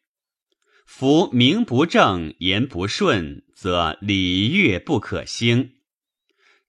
[0.87, 5.75] 夫名不正言不顺，则礼乐不可兴。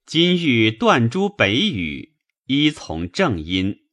[0.05, 3.87] 今欲断诸北语，依从正音。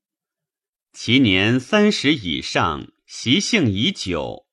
[0.92, 4.48] 其年三十以上，习性已久，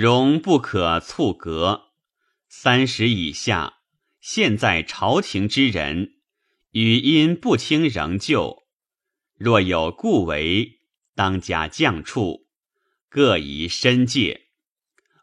[0.00, 1.90] 容不可促革；
[2.48, 3.80] 三十以下，
[4.20, 6.20] 现在朝廷之人，
[6.70, 8.68] 语音不清仍旧。
[9.34, 10.78] 若有故为，
[11.16, 12.46] 当加降处。
[13.08, 14.50] 各宜申戒。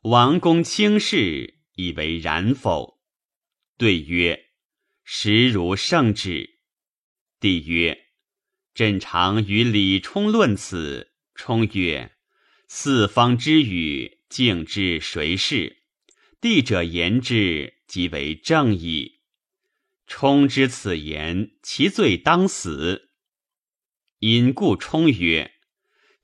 [0.01, 2.99] 王公轻视，以为然否？
[3.77, 4.47] 对曰
[5.05, 6.59] ：“实如圣旨。”
[7.39, 8.07] 帝曰
[8.75, 11.13] ：“朕常与李冲论此。
[11.33, 12.11] 冲曰
[12.67, 15.78] ：‘四方之语，敬之谁是？
[16.41, 19.21] 帝者言之，即为正矣。’
[20.08, 23.12] 冲之此言，其罪当死。
[24.19, 25.54] 因故冲曰。”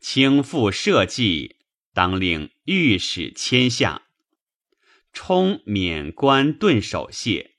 [0.01, 1.55] 轻负社稷，
[1.93, 4.01] 当令御史迁下。
[5.13, 7.51] 冲免官顿守谢。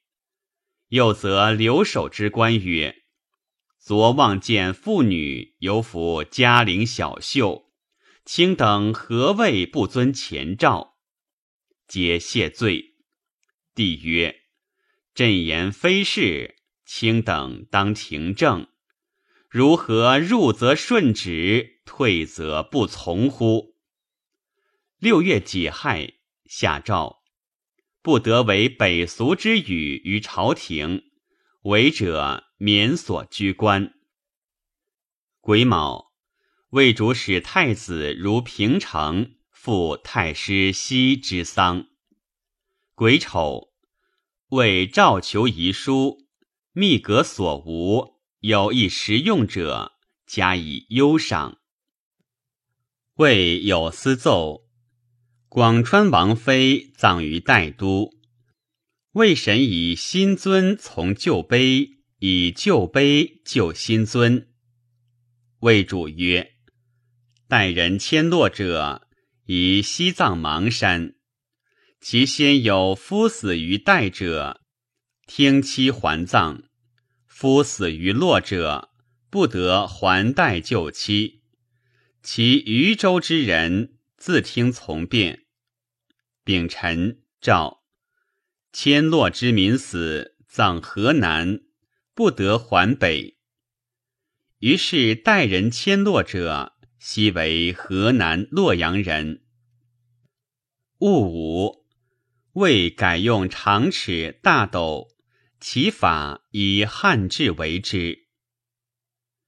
[0.89, 3.05] 又则留守之官曰
[3.81, 7.72] ：“昨望见妇女有抚嘉陵小袖，
[8.25, 10.97] 卿等何谓不遵前诏？”
[11.89, 12.97] 皆谢罪。
[13.75, 14.43] 帝曰
[15.15, 18.69] ：“朕言非是，卿等当停政。
[19.49, 23.77] 如何入则顺旨？”退则不从乎？
[24.99, 26.13] 六月己亥，
[26.47, 27.25] 下诏，
[28.01, 31.03] 不得为北俗之语于朝廷，
[31.63, 33.93] 违者免所居官。
[35.41, 36.12] 癸卯，
[36.73, 41.89] 魏主使太子如平城赴太师西之丧。
[42.95, 43.75] 癸丑，
[44.49, 46.27] 为诏求遗书，
[46.73, 49.93] 密阁所无，有一实用者，
[50.27, 51.59] 加以优赏。
[53.17, 54.63] 魏有司奏：
[55.51, 58.15] 广川王妃葬于代都，
[59.13, 64.49] 魏神以新尊从旧碑，以旧碑救新尊。
[65.59, 66.52] 魏主曰
[67.53, 69.07] ：“代人迁落者，
[69.45, 71.17] 以西藏邙山，
[72.01, 74.63] 其先有夫死于代者，
[75.27, 76.63] 听妻还葬；
[77.27, 78.89] 夫死于洛者，
[79.29, 81.43] 不得还代救妻。”
[82.25, 85.45] 其余州之人自听从便。
[86.45, 87.83] 丙辰，诏
[88.73, 91.61] 迁洛之民死，葬河南，
[92.15, 93.37] 不得还北。
[94.61, 96.73] 于是代人迁洛者，
[97.05, 99.43] 昔为河南洛阳人。
[100.99, 101.85] 戊午，
[102.53, 105.09] 未改用长尺大斗，
[105.59, 108.29] 其法以汉制为之。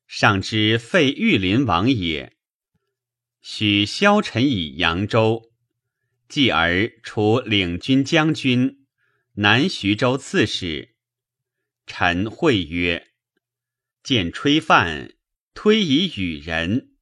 [0.08, 2.36] 上之废玉林王也。
[3.40, 5.52] 许萧臣以扬州，
[6.28, 8.84] 继而除领军将军、
[9.34, 10.96] 南徐州刺史。
[11.86, 13.12] 臣会曰
[14.02, 15.14] ：“见吹范，
[15.54, 16.93] 推以与人。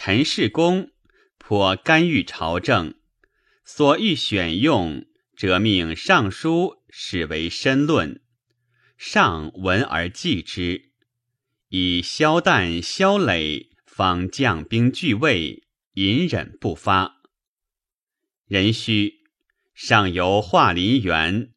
[0.00, 0.92] 陈世公
[1.38, 2.94] 颇干预朝政，
[3.64, 5.04] 所欲选用，
[5.36, 8.22] 则命尚书始为申论，
[8.96, 10.92] 上闻而记之，
[11.70, 17.20] 以萧旦、萧磊。”方将兵拒魏，隐忍不发。
[18.46, 19.24] 壬戌，
[19.74, 21.52] 上游华林园，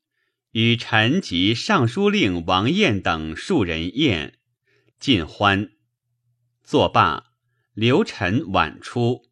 [0.54, 4.39] 与臣及尚书令王彦等数人宴，
[4.99, 5.69] 尽欢。
[6.63, 7.30] 作罢，
[7.74, 9.30] 留臣晚出，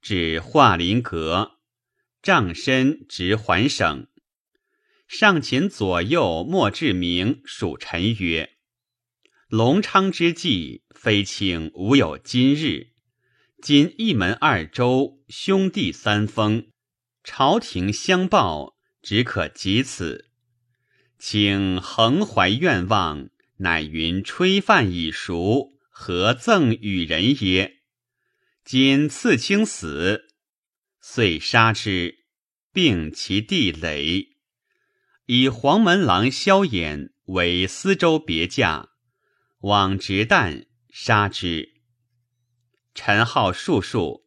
[0.00, 1.58] 至华林阁，
[2.22, 4.08] 杖身直环省。
[5.06, 8.56] 上前左右莫志明属臣曰
[9.48, 12.94] ：“隆昌之际。”非请无有今日。
[13.62, 16.70] 今一门二州，兄弟三封，
[17.22, 20.30] 朝廷相报，只可及此。
[21.18, 23.28] 请恒怀愿望，
[23.58, 27.75] 乃云吹范已熟，何赠与人耶？
[28.68, 30.26] 今赐卿死，
[31.00, 32.24] 遂杀之，
[32.72, 34.30] 并其地垒，
[35.26, 38.88] 以黄门郎萧衍为司州别驾，
[39.60, 40.66] 往直旦。
[40.90, 41.74] 杀之。
[42.92, 44.26] 陈浩数数，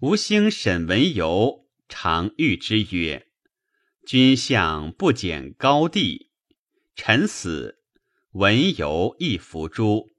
[0.00, 3.28] 吴兴沈文游常谕之曰
[4.06, 6.32] ：“君相不减高帝，
[6.94, 7.78] 臣死，
[8.32, 10.10] 文游亦服诛。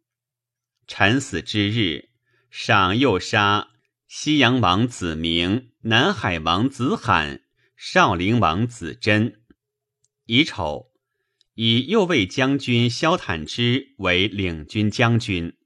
[0.87, 2.09] 臣死之日，
[2.57, 3.73] 赏又杀
[4.07, 7.43] 西阳王子明、南海王子罕、
[7.75, 9.41] 少陵王子真。
[10.23, 10.89] 乙丑，
[11.55, 15.57] 以右卫将军萧坦之为领军将军。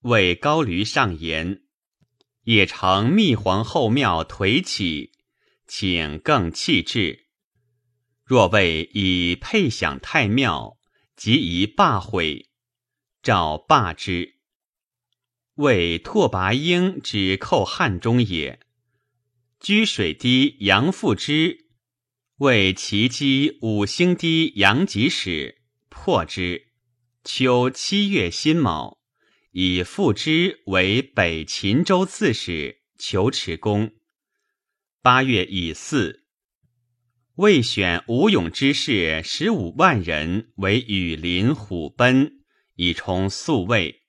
[0.00, 1.62] 为高驴上言。”
[2.42, 5.12] 也承密皇后庙颓起，
[5.68, 7.28] 请更弃置。
[8.24, 10.76] 若为以配享太庙，
[11.14, 12.50] 即宜罢毁，
[13.22, 14.41] 诏罢之。
[15.56, 18.60] 为拓跋英止寇汉中也。
[19.60, 21.66] 居水堤杨复之
[22.38, 26.68] 为齐击五星堤杨吉使，破之。
[27.24, 28.98] 秋七月辛卯。
[29.52, 33.92] 以复之为北秦州刺史，求持功。
[35.02, 36.22] 八月乙巳，
[37.34, 42.32] 未选吴勇之士十五万人为羽林虎贲，
[42.76, 44.01] 以充宿卫。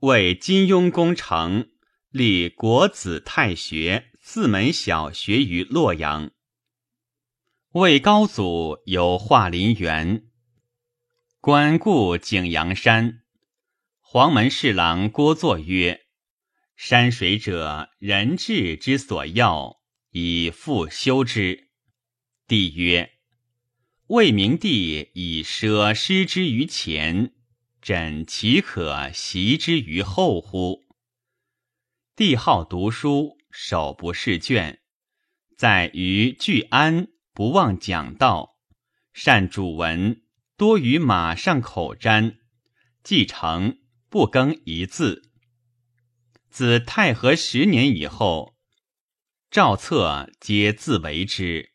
[0.00, 1.70] 为金庸工程，
[2.10, 6.30] 立国子太学四门小学于洛阳。
[7.72, 10.28] 魏高祖有华林园，
[11.40, 13.22] 观顾景阳山。
[13.98, 16.02] 黄门侍郎郭作曰
[16.76, 19.80] ：“山水者，人志之所要，
[20.12, 21.70] 以复修之。”
[22.46, 23.14] 帝曰
[24.06, 27.32] ：“魏明帝以奢施之于前，
[27.80, 30.84] 朕岂可习之于后乎？”
[32.16, 34.80] 帝好读书，手不释卷，
[35.56, 38.56] 在于聚安，不忘讲道，
[39.12, 40.22] 善主文，
[40.56, 42.38] 多于马上口占，
[43.02, 43.78] 继承。
[44.10, 45.30] 不更一字。
[46.48, 48.56] 自太和十年以后，
[49.50, 51.74] 赵策皆自为之，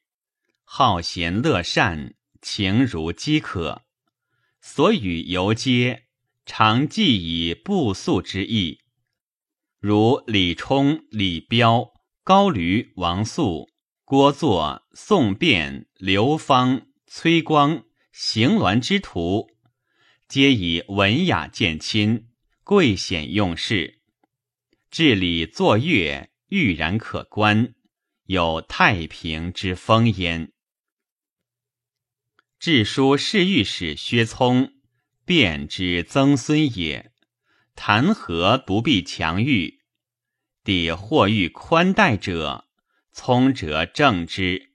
[0.63, 3.83] 好贤乐善，情如饥渴。
[4.65, 6.05] 所与游皆
[6.45, 8.79] 常记以不速之意，
[9.77, 11.91] 如李冲、李彪、
[12.23, 13.69] 高驴、王肃、
[14.05, 17.83] 郭作、宋卞、刘芳、崔光、
[18.13, 19.49] 行鸾之徒。
[20.29, 22.29] 皆以文雅见亲，
[22.63, 23.99] 贵显用事，
[24.89, 27.75] 治理作乐，郁然可观，
[28.27, 30.52] 有太平之风焉。
[32.63, 34.71] 治书侍御史薛聪，
[35.25, 37.11] 便之曾孙也，
[37.75, 39.81] 谈何不必强欲？
[40.63, 42.69] 帝或欲宽待者，
[43.11, 44.69] 聪者正之。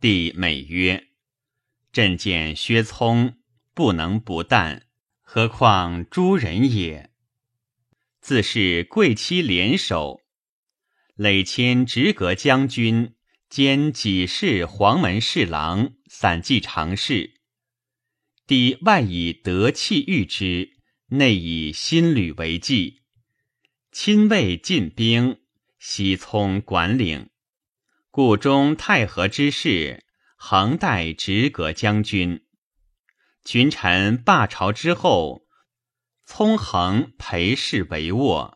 [0.00, 1.08] 帝美曰
[1.90, 3.36] ：“朕见薛聪。”
[3.74, 4.82] 不能不惮，
[5.20, 7.10] 何况诸人也？
[8.20, 10.20] 自是贵戚联手，
[11.16, 13.16] 累迁直阁将军，
[13.48, 17.42] 兼己事黄门侍郎，散记常事。
[18.46, 20.70] 帝外以德气御之，
[21.08, 23.02] 内以心履为纪。
[23.92, 25.42] 亲卫进兵，
[25.78, 27.28] 西聪管领。
[28.10, 30.06] 故中太和之事，
[30.38, 32.46] 恒代直阁将军。
[33.44, 35.42] 群臣罢朝之后，
[36.24, 38.54] 聪恒陪侍帷幄，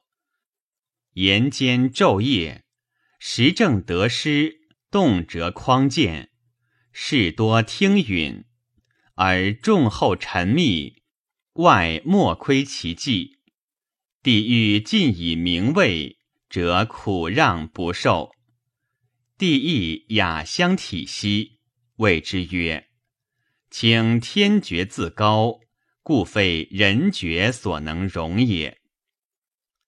[1.12, 2.64] 言间昼夜，
[3.18, 6.29] 时政得失，动辄匡谏，
[7.02, 8.44] 事多听允，
[9.14, 11.02] 而众后沉密，
[11.54, 13.38] 外莫窥其迹。
[14.22, 16.18] 帝欲尽以名位，
[16.50, 18.32] 则苦让不受。
[19.38, 21.60] 帝亦雅相体息，
[21.96, 22.90] 谓之曰。
[23.70, 25.58] 请天爵自高，
[26.02, 28.78] 故非人爵所能容也。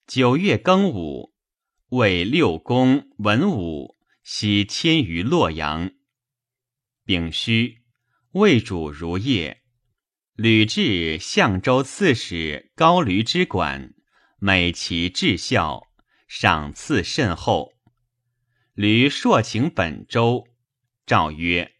[0.06, 1.34] 九月庚午，
[1.90, 5.92] 为六公文武悉迁于洛阳。
[7.04, 7.78] 丙戌，
[8.32, 9.62] 魏主如夜，
[10.34, 13.92] 吕雉相州刺史高驴之管，
[14.38, 15.88] 美其至孝，
[16.28, 17.72] 赏赐甚厚。
[18.74, 20.46] 吕朔请本州，
[21.04, 21.72] 诏曰。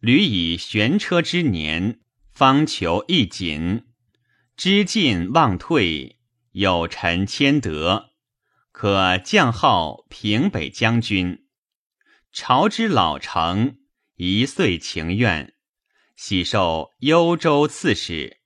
[0.00, 3.84] 吕以悬车之年，方求一锦，
[4.56, 6.18] 知进忘退，
[6.52, 8.12] 有臣谦德，
[8.72, 11.46] 可降号平北将军。
[12.32, 13.76] 朝之老成，
[14.24, 15.52] 一岁情愿，
[16.14, 18.38] 喜受幽州刺史，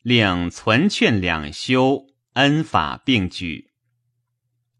[0.00, 3.70] 令存劝两修，恩法并举，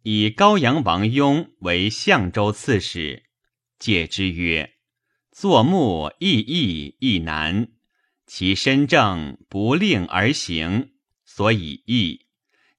[0.04, 3.24] 以高阳王雍为相州刺史，
[3.78, 4.76] 戒之曰。
[5.30, 7.68] 作木亦易亦难，
[8.26, 10.92] 其身正不令而行，
[11.26, 12.26] 所以易。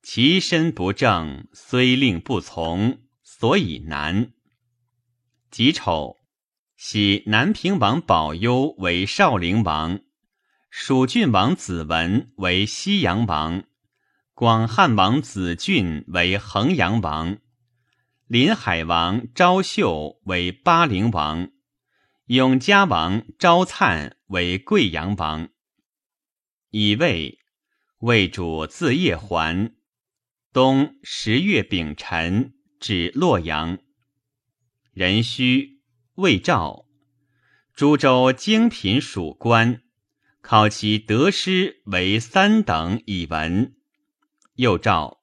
[0.01, 4.33] 其身不正，虽令不从，所以难。
[5.51, 6.17] 己丑，
[6.81, 9.99] 喜南平王保佑为少陵王，
[10.69, 13.65] 蜀郡王子文为西阳王，
[14.33, 17.37] 广汉王子俊为衡阳王，
[18.27, 21.51] 临海王昭秀为巴陵王，
[22.27, 25.49] 永嘉王昭粲为贵阳王。
[26.69, 27.39] 乙未，
[27.97, 29.73] 魏主自夜还，
[30.53, 33.79] 冬十月丙辰，至洛阳。
[34.93, 35.78] 壬戌，
[36.19, 36.85] 魏赵，
[37.73, 39.83] 诸州精品属官，
[40.41, 43.77] 考其得失为三等以闻。
[44.55, 45.21] 又诏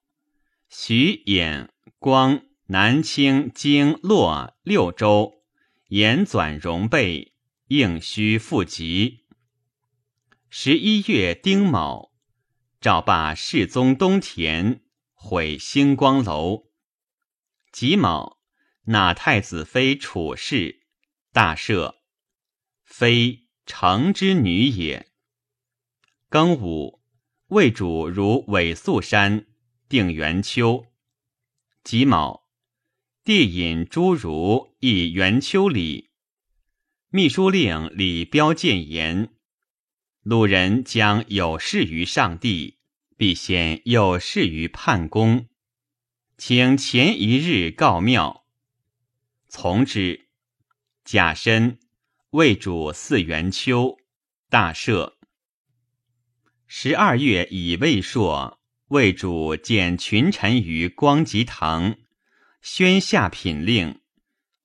[0.67, 1.67] 徐兖
[1.99, 5.43] 光南清京洛六州
[5.89, 7.35] 严纂容备，
[7.67, 9.25] 应须复籍。
[10.49, 12.11] 十一月丁卯，
[12.81, 14.81] 诏罢世宗东田，
[15.13, 16.71] 毁星光楼。
[17.71, 18.39] 己卯，
[18.85, 20.86] 纳太子妃楚氏，
[21.37, 21.97] 大赦。
[22.83, 25.05] 非成之女也。
[26.31, 26.99] 庚午，
[27.49, 29.45] 魏主如尾宿山，
[29.87, 30.87] 定元秋。
[31.83, 32.47] 己卯，
[33.23, 36.09] 帝引诸儒议元秋礼。
[37.09, 39.29] 秘书令李彪谏言。
[40.23, 42.79] 鲁人将有事于上帝，
[43.15, 45.47] 必先有事于判公，
[46.35, 48.43] 请前一日告庙，
[49.47, 50.26] 从之。
[51.07, 51.79] 甲申，
[52.31, 53.95] 魏主四元秋，
[54.49, 55.13] 大赦。
[56.65, 61.95] 十二月乙未朔，魏主见群臣于光极堂，
[62.61, 64.01] 宣下品令，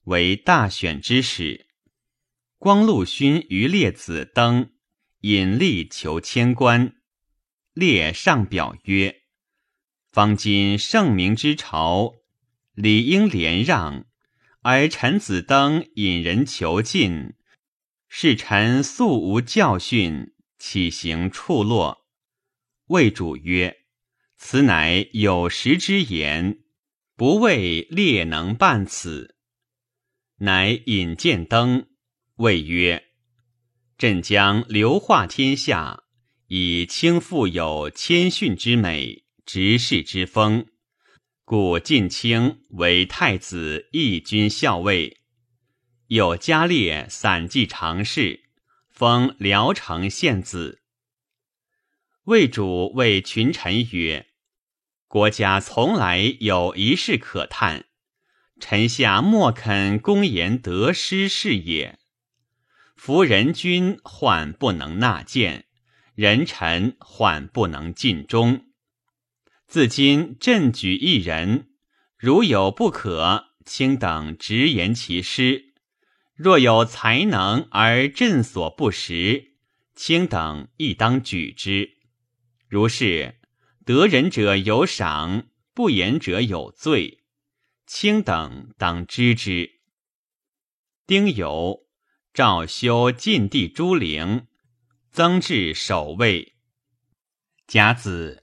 [0.07, 1.69] 为大选之始。
[2.59, 4.73] 光禄勋于列子登。
[5.21, 6.97] 引力求迁官，
[7.73, 9.23] 列上表曰
[10.11, 12.15] ：“方今圣明之朝，
[12.75, 14.07] 理应连让，
[14.63, 17.35] 而臣子登引人囚禁，
[18.09, 22.07] 是臣素无教训，岂行处落？”
[22.87, 23.79] 魏主曰
[24.39, 26.61] ：“此乃有识之言，
[27.17, 29.37] 不为列能办此。”
[30.39, 31.87] 乃引荐登，
[32.37, 33.05] 谓曰。
[33.99, 36.03] 朕将流化天下，
[36.49, 40.67] 以轻富有谦逊之美，执事之风，
[41.45, 45.19] 故晋卿为太子义军校尉，
[46.07, 48.45] 有加列散骑常侍，
[48.89, 50.83] 封聊城县子。
[52.25, 54.29] 魏主谓群臣曰
[55.09, 57.87] ：“国家从来有一事可叹，
[58.61, 61.99] 臣下莫肯公言得失是也。”
[62.95, 65.67] 夫人君患不能纳谏，
[66.15, 68.67] 人臣患不能尽忠。
[69.73, 71.71] 自今朕举一人，
[72.19, 75.73] 如有不可，卿等直言其师；
[76.35, 79.55] 若有才能而朕所不识，
[79.95, 81.97] 卿等亦当举之。
[82.69, 83.37] 如是，
[83.87, 87.23] 得人者有赏，不言者有罪。
[87.87, 89.81] 卿等当知之。
[91.07, 91.87] 丁酉。
[92.35, 94.47] 诏修晋地诸陵，
[95.11, 96.57] 增置守卫。
[97.67, 98.42] 甲子，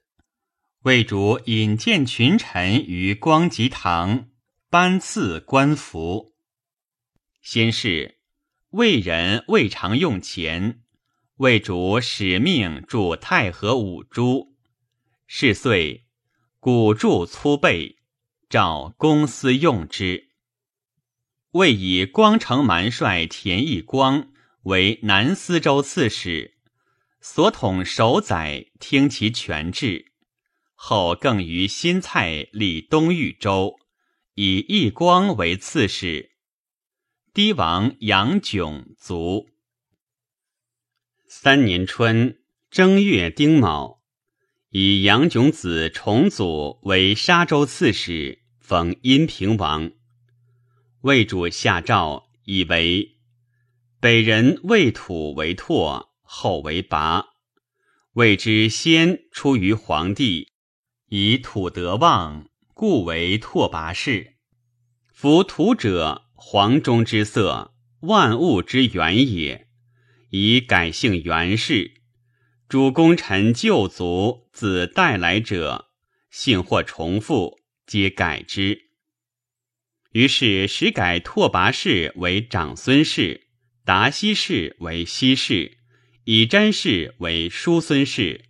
[0.84, 4.30] 魏主引荐群臣于光极堂，
[4.70, 6.32] 颁赐官服。
[7.42, 8.16] 先是，
[8.70, 10.80] 魏人未常用钱，
[11.36, 14.56] 魏主使命铸太和五铢。
[15.26, 16.06] 是岁，
[16.58, 17.98] 古铸粗备，
[18.48, 20.30] 召公司用之。
[21.50, 24.30] 魏以光城蛮帅田义光
[24.62, 26.56] 为南司州刺史，
[27.20, 30.09] 所统守宰，听其权制。
[30.82, 33.78] 后更于新蔡立东豫州，
[34.34, 36.30] 以义光为刺史。
[37.34, 39.50] 堤王杨炯卒。
[41.28, 44.00] 三年春正月丁卯，
[44.70, 49.92] 以杨炯子重祖为沙州刺史，封阴平王。
[51.02, 53.18] 魏主下诏，以为
[54.00, 57.26] 北人魏土为拓，后为拔。
[58.14, 60.49] 谓之先出于皇帝，
[61.12, 64.36] 以土得旺，故为拓跋氏。
[65.12, 69.66] 夫土者，黄中之色，万物之源也。
[70.28, 71.94] 以改姓袁氏，
[72.68, 75.90] 主功臣旧族子带来者，
[76.30, 78.90] 姓或重复，皆改之。
[80.12, 83.48] 于是始改拓跋氏为长孙氏，
[83.84, 85.78] 达西氏为西氏，
[86.22, 88.44] 以詹氏为叔孙氏，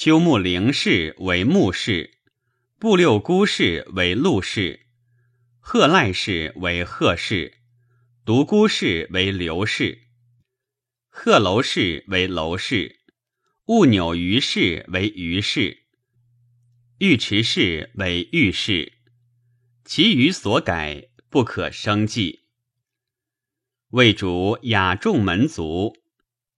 [0.00, 2.18] 丘木陵氏为穆氏，
[2.78, 4.86] 布六姑氏为陆氏，
[5.58, 7.54] 贺赖氏为贺氏，
[8.24, 10.02] 独孤氏为刘氏，
[11.08, 13.00] 贺楼氏为楼氏，
[13.64, 15.78] 兀纽于氏为于氏，
[17.00, 18.92] 尉迟氏为尉氏。
[19.84, 22.44] 其余所改不可生计。
[23.88, 25.96] 魏主雅众门族，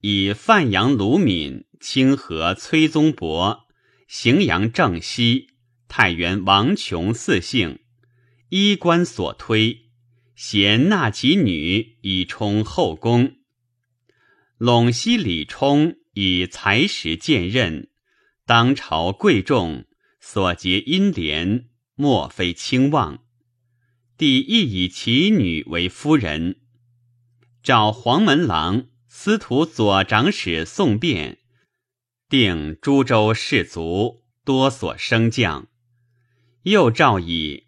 [0.03, 3.67] 以范阳卢敏、清河崔宗伯、
[4.09, 5.49] 荥阳郑熙。
[5.89, 7.81] 太原王琼四姓，
[8.51, 9.91] 衣冠所推，
[10.37, 13.39] 贤纳其女以充后宫。
[14.57, 17.91] 陇西李冲以才识见任，
[18.47, 19.85] 当朝贵重，
[20.21, 23.25] 所结姻联，莫非轻望。
[24.17, 26.61] 帝亦以其女为夫人。
[27.65, 31.40] 召黄门郎、司徒左长史宋辩，
[32.31, 35.67] 定诸州士卒多所升降。
[36.63, 37.65] 又诏以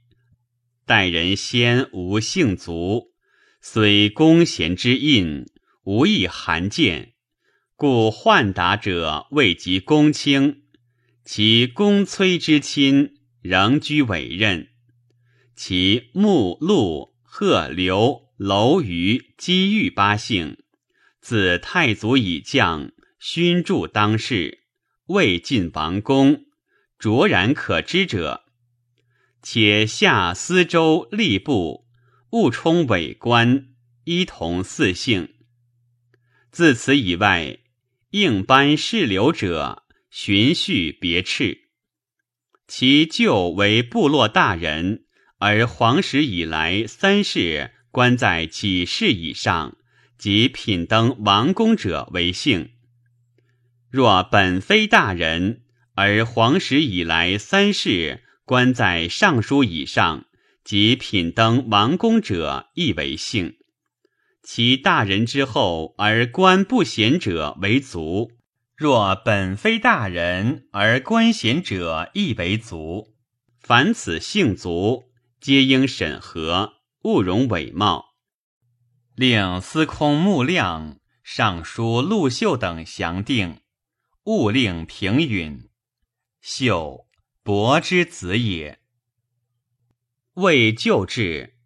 [0.87, 3.13] 待人先无姓族，
[3.61, 5.47] 虽公贤之印，
[5.83, 7.15] 无益罕见，
[7.75, 10.63] 故宦达者未及公卿，
[11.25, 14.69] 其公崔之亲仍居委任。
[15.57, 20.57] 其穆陆贺刘楼虞姬玉八姓，
[21.21, 22.93] 自太祖以降，
[23.25, 24.65] 勋著当世，
[25.07, 26.47] 未尽王公，
[26.99, 28.43] 卓然可知者。
[29.41, 31.87] 且下司州吏部
[32.33, 33.69] 务充委官，
[34.03, 35.35] 一同四姓。
[36.51, 37.59] 自此以外，
[38.11, 41.69] 应班世流者，循序别斥。
[42.67, 45.05] 其舅为部落大人，
[45.39, 49.77] 而皇始以来三世官在几世以上，
[50.19, 52.71] 即品登王公者为姓。
[53.93, 55.65] 若本非大人，
[55.95, 58.23] 而皇室以来三世。
[58.47, 60.25] 官在尚书以上，
[60.65, 63.59] 及品登王公者，亦为姓；
[64.43, 68.33] 其大人之后而官不贤者为族。
[68.75, 73.15] 若本非大人而官贤者，亦为族。
[73.61, 75.05] 凡此姓族，
[75.39, 76.73] 皆应审核，
[77.05, 78.07] 勿容伪冒。
[79.15, 83.59] 令司空穆亮、尚书陆秀等详定，
[84.25, 85.69] 勿令平允。
[86.41, 87.09] 秀。
[87.45, 88.79] 伯之子也。
[90.35, 91.57] 为旧制，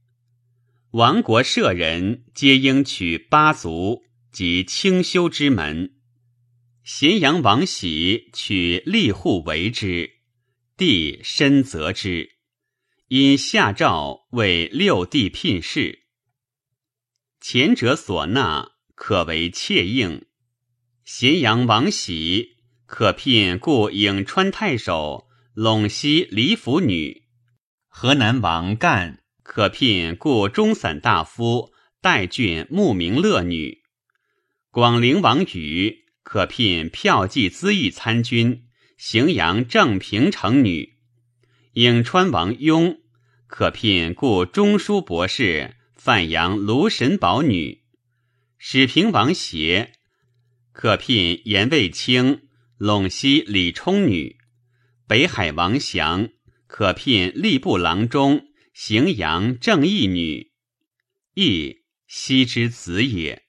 [0.92, 5.96] 亡国舍人皆应取八族及清修之门。
[6.82, 10.20] 咸阳王喜取吏户为之，
[10.78, 12.38] 帝深责之，
[13.08, 16.06] 因下诏为六帝聘事。
[17.38, 20.24] 前者所纳，可为妾应。
[21.08, 25.28] 咸阳王喜可聘故颍川太守。
[25.54, 27.22] 陇西李府女，
[27.86, 33.82] 河南王干可聘故中散大夫代郡牧名乐女，
[34.72, 38.64] 广陵王宇可聘票骑资议参军
[38.98, 40.96] 荥阳正平城女，
[41.74, 42.98] 颍川王雍
[43.46, 47.84] 可聘故中书博士范阳卢神宝女，
[48.58, 49.92] 始平王协
[50.78, 54.36] 可聘颜卫卿陇西李冲女。
[55.08, 56.28] 北海王祥
[56.66, 60.52] 可聘吏部郎中荥阳正义女，
[61.32, 63.44] 亦西之子也。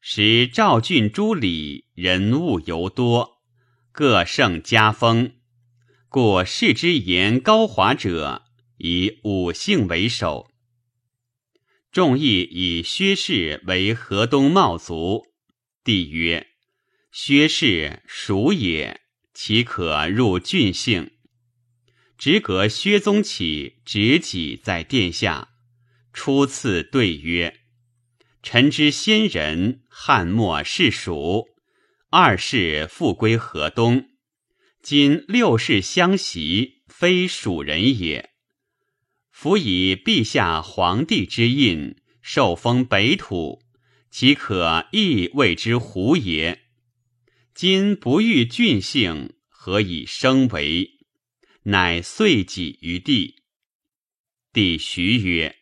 [0.00, 3.40] 时赵郡诸里人物尤多，
[3.92, 5.34] 各盛家风，
[6.08, 8.42] 故世之言高华者，
[8.78, 10.50] 以五姓为首。
[11.92, 15.29] 众议以薛氏为河东茂族，
[15.84, 16.48] 帝曰
[17.12, 19.00] ：“薛氏属也。”
[19.32, 21.12] 岂可入郡姓？
[22.18, 25.48] 直阁薛宗起执戟在殿下，
[26.12, 27.60] 初次对曰
[28.42, 31.48] ：“臣之先人汉末世蜀，
[32.10, 34.10] 二世复归河东，
[34.82, 38.28] 今六世相袭，非蜀人也。
[39.30, 43.62] 夫以陛下皇帝之印，受封北土，
[44.10, 46.62] 岂可亦谓之胡也？”
[47.54, 50.98] 今不遇郡姓，何以生为？
[51.64, 53.42] 乃遂己于地。
[54.52, 55.56] 帝徐曰：“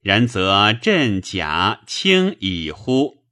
[0.00, 3.24] 然则朕假轻矣乎？”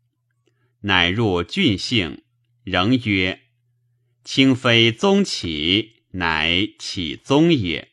[0.83, 2.25] 乃入郡姓，
[2.65, 3.43] 仍曰
[4.25, 7.93] ：“卿非宗起，乃起宗也。”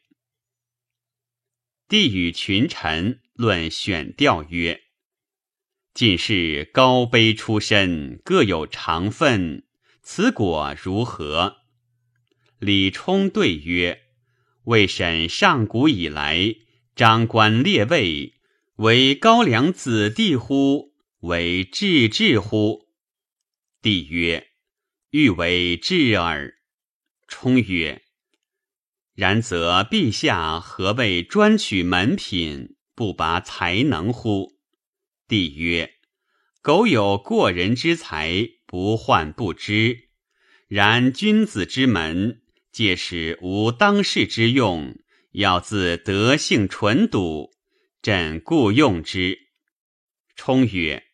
[1.88, 4.85] 帝与群臣论选调曰
[5.96, 9.64] ：“进士高卑出身，各有长分。”
[10.04, 11.56] 此果如何？
[12.60, 14.02] 李冲对曰
[14.66, 16.54] ：“未审上古以来，
[16.96, 18.34] 张官列位，
[18.76, 20.94] 为高粱子弟乎？
[21.22, 22.90] 为至至乎？”
[23.82, 24.50] 帝曰
[25.12, 26.56] ：“欲为至耳。”
[27.28, 28.04] 冲曰
[29.16, 34.55] ：“然则陛下何谓专取门品，不拔才能乎？”
[35.28, 35.96] 帝曰
[36.62, 40.10] ：“苟有过人之才，不患不知。
[40.68, 42.42] 然君子之门。”
[42.76, 45.00] 皆是无当世之用，
[45.32, 47.54] 要自德性纯笃，
[48.02, 49.48] 朕故用之。
[50.36, 51.06] 冲曰：“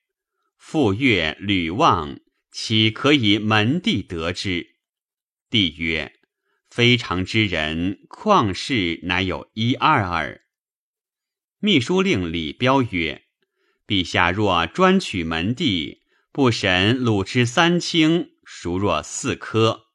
[0.58, 2.20] 傅说、吕望，
[2.52, 4.78] 岂可以门第得之？”
[5.52, 6.12] 帝曰
[6.68, 10.42] ：“非常之人，旷世乃有一二耳。”
[11.62, 13.26] 秘书令李彪曰
[13.92, 19.88] ：“陛下若专取门第，不审鲁之三卿，孰若四科？”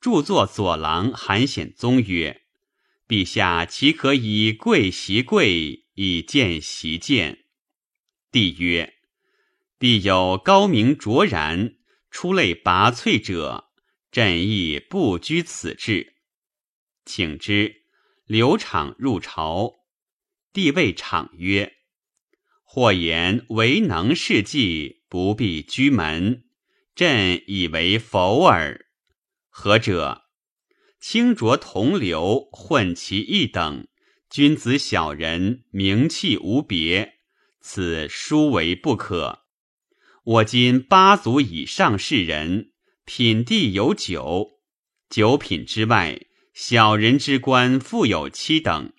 [0.00, 2.40] 著作左郎韩显宗曰
[3.06, 7.44] ：“陛下岂可以贵袭贵，以贱袭贱？”
[8.32, 8.94] 帝曰
[9.78, 11.74] ：“必有高明卓然、
[12.10, 13.66] 出类拔萃者，
[14.10, 16.14] 朕亦不拘此志。”
[17.04, 17.82] 请之。
[18.24, 19.74] 刘敞入朝，
[20.54, 21.74] 帝谓敞曰
[22.76, 26.44] ：“或言唯能事迹，不必居门，
[26.94, 28.84] 朕以为否耳。”
[29.48, 30.24] 何者？
[31.00, 33.88] 清浊同流，混其一等，
[34.28, 37.14] 君子小人，名气无别，
[37.62, 39.46] 此殊为不可。
[40.24, 42.72] 我今八族以上士人，
[43.06, 44.60] 品地有九，
[45.08, 48.92] 九品之外，小人之官复有七等。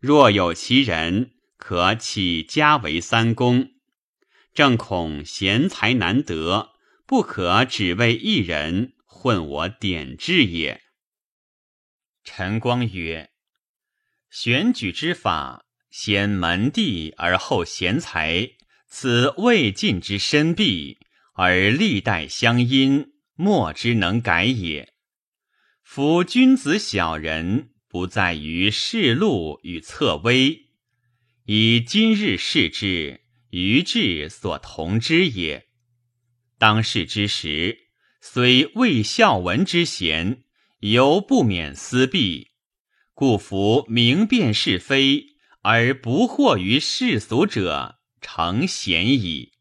[0.00, 1.33] 若有其人，
[1.66, 3.70] 可起家为三公。
[4.52, 6.72] 正恐贤才难得，
[7.06, 8.92] 不可只为一人。
[9.06, 10.82] 混我典制也。
[12.22, 13.30] 陈光曰
[14.28, 18.50] ：“选举之法，先门第而后贤才，
[18.86, 20.98] 此未尽之深弊，
[21.32, 24.92] 而历代相因，莫之能改也。
[25.82, 30.63] 夫君子小人，不在于世禄与侧威，
[31.44, 33.20] 以今日视之，
[33.50, 35.68] 于志所同之也。
[36.58, 37.80] 当世之时。”
[38.26, 40.44] 虽未孝文之贤，
[40.78, 42.52] 犹不免私弊，
[43.12, 49.52] 故夫明辨是非而不惑于世俗者，成贤矣。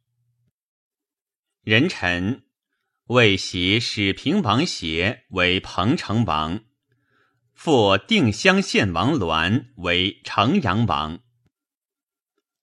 [1.61, 2.45] 人臣
[3.07, 6.63] 未袭始平王协为彭城王，
[7.53, 11.21] 复定襄县王栾为城阳王。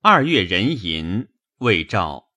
[0.03, 1.29] 二月壬寅，
[1.59, 2.31] 魏诏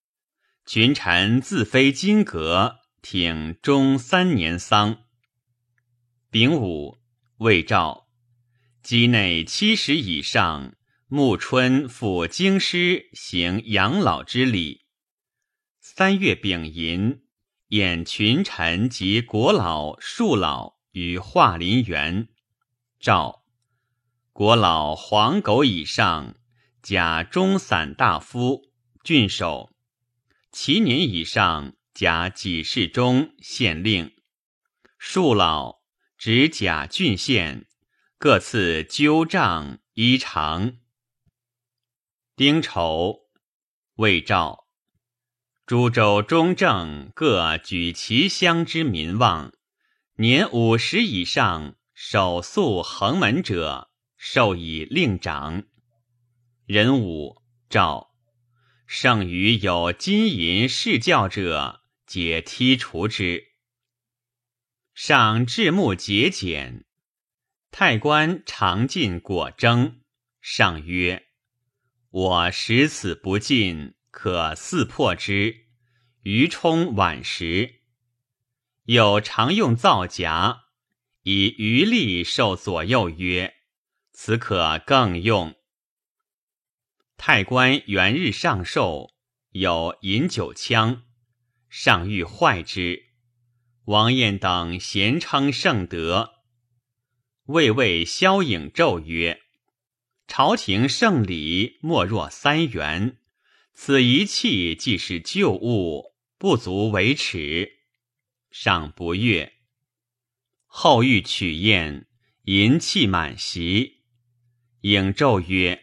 [0.65, 2.79] 群臣自非金阁。
[3.01, 5.03] 挺中三年丧。
[6.29, 6.99] 丙午，
[7.37, 8.07] 未诏，
[8.83, 10.75] 畿内七十以上，
[11.07, 14.85] 暮春赴京师行养老之礼。
[15.79, 17.23] 三月丙寅，
[17.69, 22.27] 宴群臣及国老、庶老于华林园。
[22.99, 23.45] 诏：
[24.33, 26.35] 国老黄狗以上，
[26.83, 28.69] 甲中散大夫、
[29.03, 29.71] 郡守；
[30.51, 31.73] 其年以上。
[31.93, 34.15] 甲己世中县令，
[34.97, 35.83] 庶老
[36.17, 37.67] 指甲郡县，
[38.17, 40.77] 各赐鸠杖衣裳。
[42.35, 43.27] 丁丑，
[43.97, 44.65] 未诏，
[45.67, 49.53] 诸州中正各举其乡之民望，
[50.15, 55.65] 年五十以上守宿横门者，授以令长。
[56.65, 58.15] 壬午，诏
[58.87, 61.81] 剩余有金银侍教者。
[62.05, 63.53] 皆剔除之。
[64.93, 66.85] 上至木节俭，
[67.71, 70.01] 太官常进果征。
[70.39, 71.25] 上曰
[72.11, 75.65] ：“我食此不尽，可四破之。”
[76.21, 77.81] 余充晚时，
[78.83, 80.59] 有常用皂荚，
[81.23, 83.55] 以余力受左右曰
[84.13, 85.55] ：“此可更用。”
[87.17, 89.11] 太官元日上寿，
[89.51, 91.03] 有饮酒枪。
[91.69, 93.07] 上欲坏之，
[93.85, 96.33] 王晏等咸称圣德。
[97.45, 99.41] 魏魏萧颖奏曰
[100.27, 103.17] ：“朝廷圣礼莫若三元，
[103.73, 107.79] 此一器既是旧物，不足为耻。”
[108.51, 109.53] 上不悦。
[110.67, 112.07] 后欲取宴，
[112.43, 114.03] 银器满席。
[114.81, 115.82] 颖奏曰：“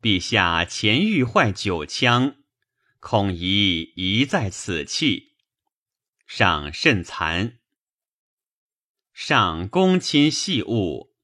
[0.00, 2.36] 陛下前欲坏酒枪。”
[3.00, 5.32] 恐疑疑在此器，
[6.26, 7.54] 上甚惭。
[9.14, 11.14] 上公亲细务，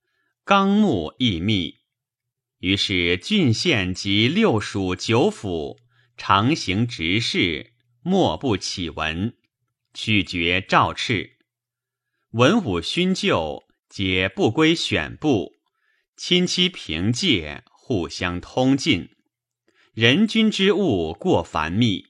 [0.43, 1.81] 纲目亦密。
[2.61, 5.79] 于是郡县及六属九府
[6.17, 9.37] 常行直事，莫不启文，
[9.93, 11.33] 取决诏敕。
[12.31, 15.57] 文武勋旧皆不归选部，
[16.17, 19.11] 亲戚凭借互相通进。
[19.95, 22.07] 人君之务过繁密。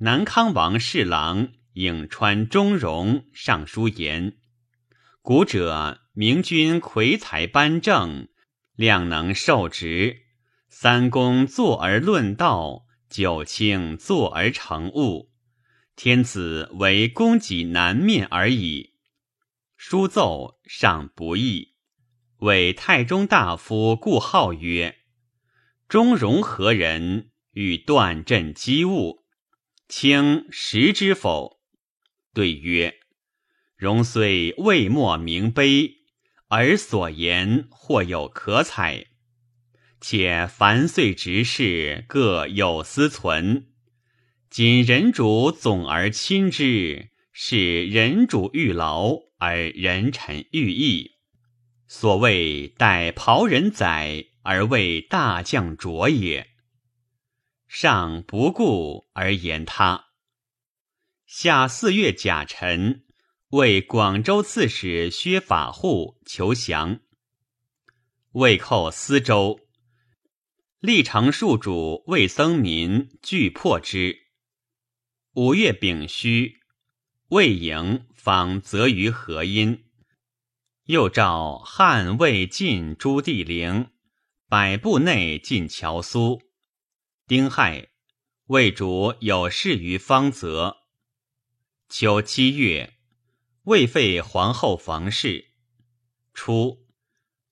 [0.00, 4.36] 南康王侍郎颍川中荣上书言：
[5.22, 8.28] 古者明君魁才颁政，
[8.74, 10.26] 量能受职；
[10.68, 15.32] 三公坐而论道，九卿坐而成务。
[15.96, 18.92] 天子为供给南面而已。
[19.78, 21.75] 书奏尚不易，
[22.38, 24.96] 谓太中大夫顾浩曰。
[25.88, 29.24] 中荣何人欲断朕机务？
[29.88, 31.60] 卿识之否？
[32.34, 32.94] 对曰：
[33.76, 35.98] 荣虽未莫明碑，
[36.48, 39.06] 而所言或有可采。
[40.00, 43.68] 且凡岁执事各有私存，
[44.50, 51.15] 今人主总而亲之，是人主欲劳而人臣欲义。
[51.88, 54.26] 所谓待袍人宰。
[54.48, 56.52] 而为大将卓也，
[57.66, 60.04] 上不顾而言他。
[61.26, 63.04] 下四月甲辰，
[63.48, 67.00] 为广州刺史薛法护求降，
[68.34, 69.58] 魏寇司州，
[70.78, 74.28] 历城戍主魏僧民拒破之。
[75.32, 76.58] 五月丙戌，
[77.30, 79.85] 魏营方择于河阴，
[80.86, 83.90] 又召汉魏晋诸帝陵。
[84.48, 86.40] 百步内进乔苏，
[87.26, 87.88] 丁亥，
[88.46, 90.76] 魏主有事于方泽。
[91.88, 92.94] 秋七月，
[93.64, 95.46] 魏废皇后冯氏。
[96.32, 96.86] 初，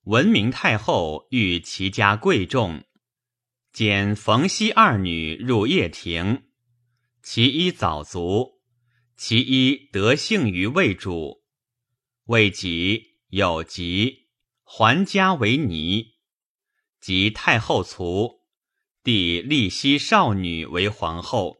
[0.03, 2.85] 文明太后欲其家贵重，
[3.73, 6.43] 兼冯熙二女入掖庭，
[7.21, 8.61] 其一早卒，
[9.17, 11.43] 其一得幸于魏主。
[12.27, 14.29] 魏己有疾，
[14.63, 16.13] 还家为尼。
[17.01, 18.39] 及太后卒，
[19.03, 21.57] 帝立熙少女为皇后。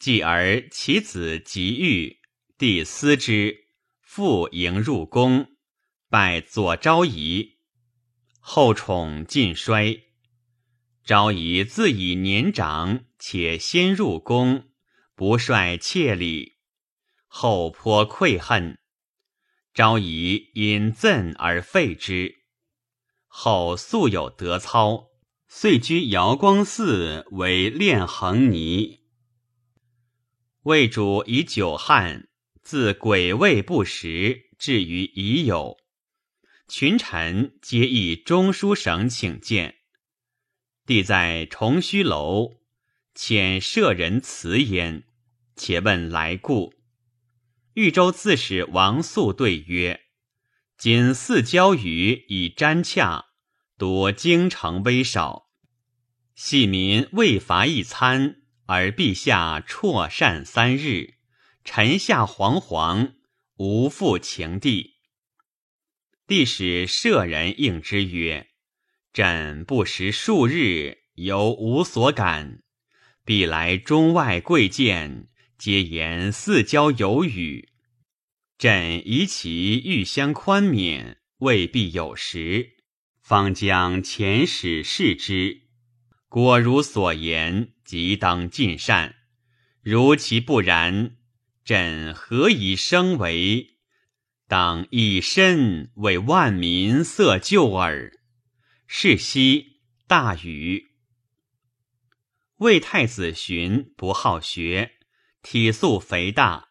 [0.00, 2.18] 继而其子即愈，
[2.58, 3.68] 帝思之，
[4.00, 5.50] 复迎入宫，
[6.08, 7.58] 拜左昭仪。
[8.40, 10.02] 后宠尽衰，
[11.04, 14.68] 昭仪自以年长，且先入宫，
[15.14, 16.56] 不率妾礼，
[17.28, 18.76] 后颇愧恨。
[19.76, 22.36] 昭仪因赠而废之。
[23.26, 25.10] 后素有德操，
[25.48, 29.00] 遂居瑶光寺为练衡尼。
[30.62, 32.26] 魏主以久旱，
[32.62, 35.76] 自鬼未不食，至于已有。
[36.66, 39.74] 群臣皆以中书省请见。
[40.86, 42.62] 帝在崇虚楼，
[43.14, 45.04] 遣舍人辞焉，
[45.54, 46.72] 且问来故。
[47.76, 50.00] 豫州刺史王肃对曰
[50.78, 53.26] ：“今四交羽以瞻洽。”
[53.76, 55.50] 多京城微少，
[56.34, 61.16] 系民未伐一餐，而陛下辍善三日，
[61.64, 63.16] 臣下惶惶，
[63.58, 64.94] 无复情地。
[66.26, 68.48] 帝使舍人应之曰
[69.12, 72.62] ：“朕不食数日，犹无所感。
[73.26, 75.28] 必来中外贵贱，
[75.58, 77.68] 皆言四交有雨。
[78.58, 82.74] 朕疑其欲相宽免，未必有时。”
[83.20, 85.62] 方将遣使视之，
[86.28, 89.16] 果如所言，即当尽善。
[89.82, 91.16] 如其不然，
[91.64, 93.78] 朕何以生为？
[94.46, 98.12] 当以身为万民色救耳。
[98.86, 100.92] 是夕大雨。
[102.58, 104.95] 魏太子荀不好学，
[105.48, 106.70] 体素肥大，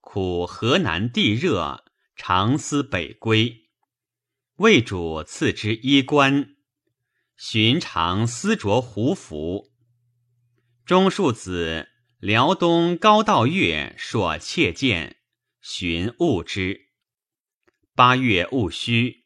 [0.00, 1.82] 苦河南地热，
[2.14, 3.64] 常思北归。
[4.58, 6.54] 魏主赐之衣冠，
[7.36, 9.72] 寻常丝着胡服。
[10.86, 11.88] 中庶子
[12.20, 15.16] 辽东高道月，所窃见，
[15.60, 16.90] 寻物之。
[17.96, 19.24] 八月戊戌，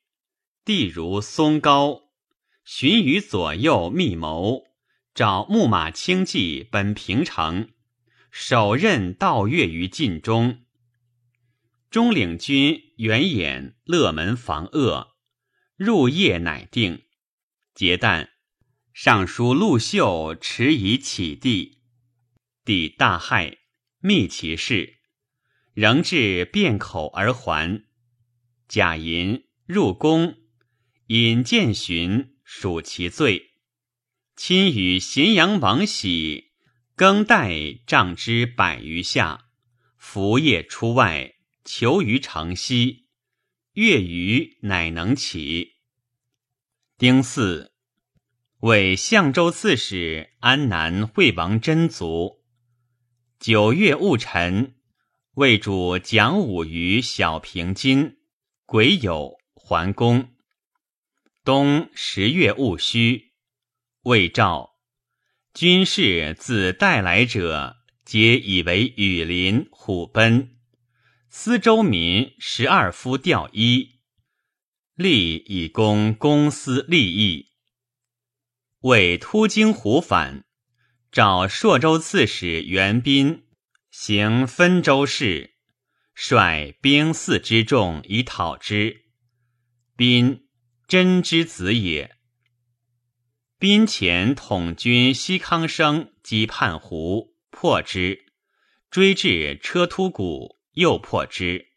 [0.64, 2.01] 地如松高，
[2.64, 4.64] 寻于左右密谋，
[5.14, 7.68] 找木马轻骑奔平城，
[8.39, 10.62] 首任道岳于晋中。
[11.89, 15.16] 中领军援眼乐门防鄂。
[15.76, 17.05] 入夜乃定，
[17.74, 18.28] 结旦，
[18.93, 21.80] 尚书陆秀迟疑起地，
[22.62, 23.57] 帝大骇，
[24.01, 24.99] 密其事，
[25.72, 27.87] 仍至汴口而还。
[28.68, 30.37] 贾银入宫，
[31.07, 33.53] 引见寻，属其罪。
[34.37, 36.45] 亲与咸阳王喜，
[36.97, 39.51] 更代帐之百余下，
[39.99, 43.05] 伏夜出外，求于城西。
[43.74, 45.74] 月余乃能起。
[46.97, 47.70] 丁巳，
[48.61, 52.42] 为相州刺史安南惠王真卒。
[53.38, 54.76] 九月戊辰，
[55.34, 58.16] 魏主讲武于小平津，
[58.64, 60.30] 癸酉还宫。
[61.44, 63.32] 冬十月戊戌。
[64.05, 64.76] 魏赵
[65.57, 70.51] 军士自带来者，皆以为羽林虎贲。
[71.31, 74.01] 司州民十二夫调一，
[74.97, 77.53] 立以供公司利益。
[78.81, 80.45] 为突经胡反，
[81.11, 83.47] 召朔州刺史袁彬
[83.91, 85.55] 行分州事，
[86.15, 89.07] 率兵四之众以讨之。
[89.97, 90.47] 彬
[90.87, 92.16] 真之子也。
[93.59, 98.27] 宾前统军西康生击叛胡，破之，
[98.91, 101.69] 追至车突谷，又破之。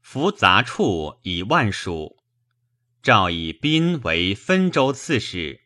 [0.00, 2.18] 伏杂处以万数，
[3.02, 5.62] 诏以宾为分州刺史。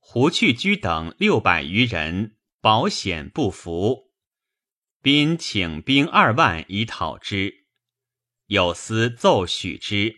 [0.00, 4.10] 胡去居等六百余人，保险不服。
[5.00, 7.66] 宾请兵二万以讨之，
[8.46, 10.16] 有司奏许之。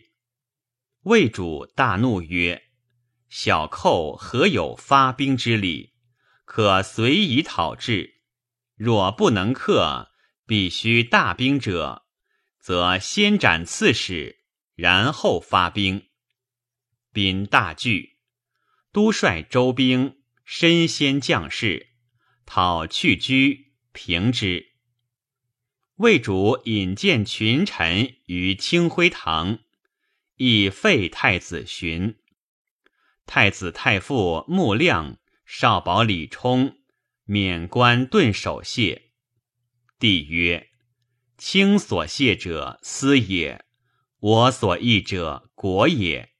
[1.03, 2.64] 魏主大怒曰。
[3.37, 5.91] 小寇何有发兵之理？
[6.45, 8.21] 可随以讨之。
[8.77, 10.09] 若不能克，
[10.47, 12.05] 必须大兵者，
[12.61, 16.07] 则先斩刺史，然后发兵。
[17.11, 18.19] 兵大惧，
[18.93, 20.15] 都率周兵，
[20.45, 21.89] 身先将士，
[22.45, 24.67] 讨去居，平之。
[25.95, 29.59] 魏主引荐群臣于清辉堂，
[30.37, 32.15] 以废太子荀。
[33.25, 36.77] 太子太傅穆亮、少保李冲
[37.23, 39.11] 免官顿守谢。
[39.99, 40.69] 帝曰
[41.37, 43.65] ：“卿所谢者私也，
[44.19, 46.33] 我所义者国也。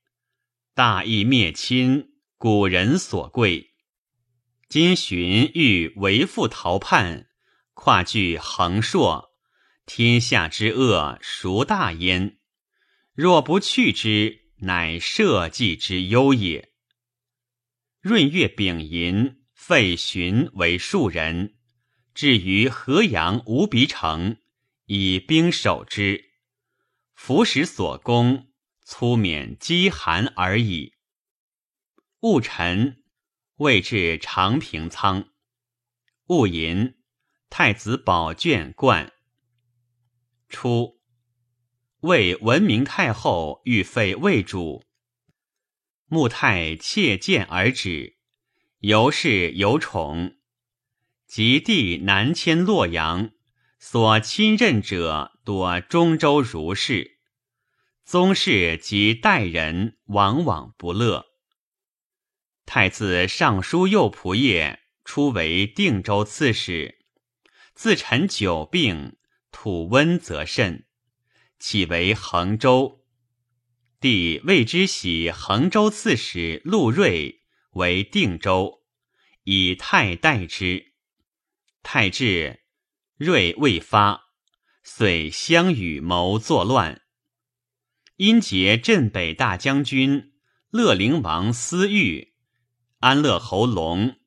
[0.73, 3.71] 大义灭亲，古人所贵。
[4.67, 7.27] 今荀欲为父逃叛，
[7.73, 9.31] 跨据横朔，
[9.85, 12.37] 天下之恶孰大焉？
[13.13, 16.73] 若不去之，乃社稷之忧也。”
[18.07, 21.55] 闰月丙寅，废荀为庶人，
[22.13, 24.37] 至于河阳无鼻城，
[24.85, 26.23] 以兵守之。
[27.15, 28.51] 服食所攻，
[28.83, 30.93] 粗免饥寒而已。
[32.19, 33.03] 戊辰，
[33.55, 35.29] 未至长平仓。
[36.27, 36.97] 戊寅，
[37.49, 39.13] 太子宝卷冠。
[40.47, 41.01] 初，
[42.01, 44.83] 魏文明太后欲废魏主。
[46.07, 48.17] 穆太窃见而止，
[48.79, 50.37] 由是有宠。
[51.27, 53.31] 及帝南迁洛阳，
[53.79, 57.17] 所亲任者多中州儒士，
[58.03, 61.25] 宗室及代人往往不乐。
[62.65, 66.99] 太子尚书右仆射初为定州刺史，
[67.73, 69.17] 自陈久病，
[69.51, 70.85] 吐温则甚，
[71.59, 73.04] 起为衡州。
[73.99, 77.41] 帝谓之喜衡州刺史陆睿
[77.71, 78.83] 为定州，
[79.43, 80.93] 以太代之。
[81.81, 82.61] 太至，
[83.17, 84.25] 睿未发，
[84.83, 87.01] 遂相与谋作乱。
[88.17, 90.33] 因结镇北大将军
[90.69, 92.33] 乐陵王司玉、
[92.99, 94.17] 安乐侯龙、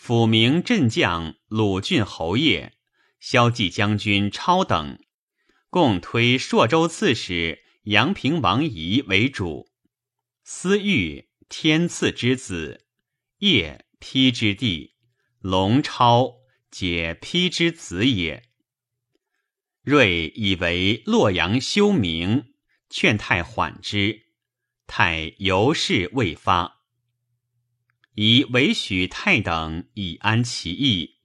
[0.00, 2.74] 抚明镇将鲁郡侯业、
[3.18, 4.98] 骁骑将军超等，
[5.70, 7.63] 共推朔州刺史。
[7.84, 9.70] 阳平王仪为主，
[10.42, 12.86] 司玉天赐之子，
[13.40, 14.94] 叶丕之弟，
[15.40, 16.36] 龙超
[16.70, 18.48] 解丕之子也。
[19.82, 22.54] 睿以为洛阳休明，
[22.88, 24.28] 劝太缓之，
[24.86, 26.80] 太犹是未发，
[28.14, 31.16] 以为许太等以安其意，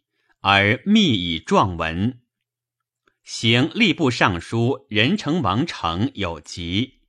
[0.42, 2.22] 而密以状文。
[3.32, 7.02] 行吏部尚书任城王成有疾，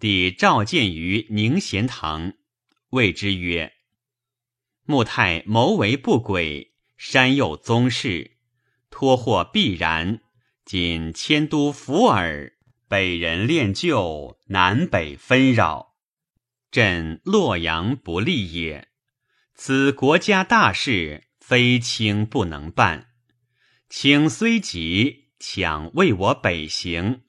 [0.00, 2.32] 帝召见于宁贤堂，
[2.90, 3.72] 谓之曰
[4.86, 8.38] ：“穆太谋为不轨，山右宗室，
[8.90, 10.18] 托祸必然。
[10.64, 12.54] 仅迁都伏尔，
[12.88, 15.94] 北人恋旧，南北纷扰，
[16.72, 18.88] 朕洛阳不利也。
[19.54, 23.10] 此国家大事，非卿不能办。
[23.88, 27.22] 卿虽急。”抢为我北行，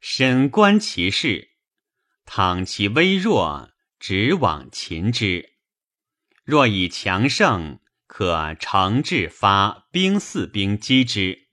[0.00, 1.50] 深观其事，
[2.24, 5.50] 倘其微弱，直往擒之；
[6.44, 11.48] 若以强盛，可乘至发兵四兵击之。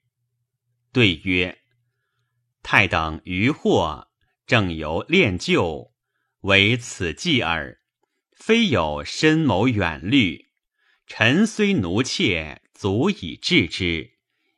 [0.92, 1.60] 对曰：
[2.62, 4.10] 太等余祸，
[4.46, 5.94] 正由练就，
[6.42, 7.82] 唯此计耳，
[8.32, 10.52] 非有深谋远虑。
[11.08, 14.15] 臣虽奴妾，足以治之。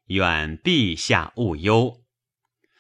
[0.08, 2.04] 愿陛下勿忧。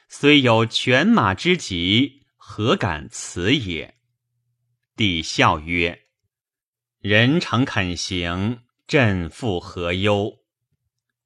[0.09, 3.95] 虽有犬马之疾，何敢辞也？
[4.95, 6.07] 帝笑曰
[6.99, 10.39] ：“人诚肯行，朕复何忧？”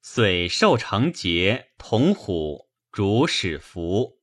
[0.02, 4.20] 遂受成节、铜虎、主使服，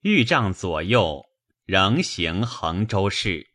[0.00, 1.24] 御帐左右，
[1.64, 3.52] 仍行衡州事。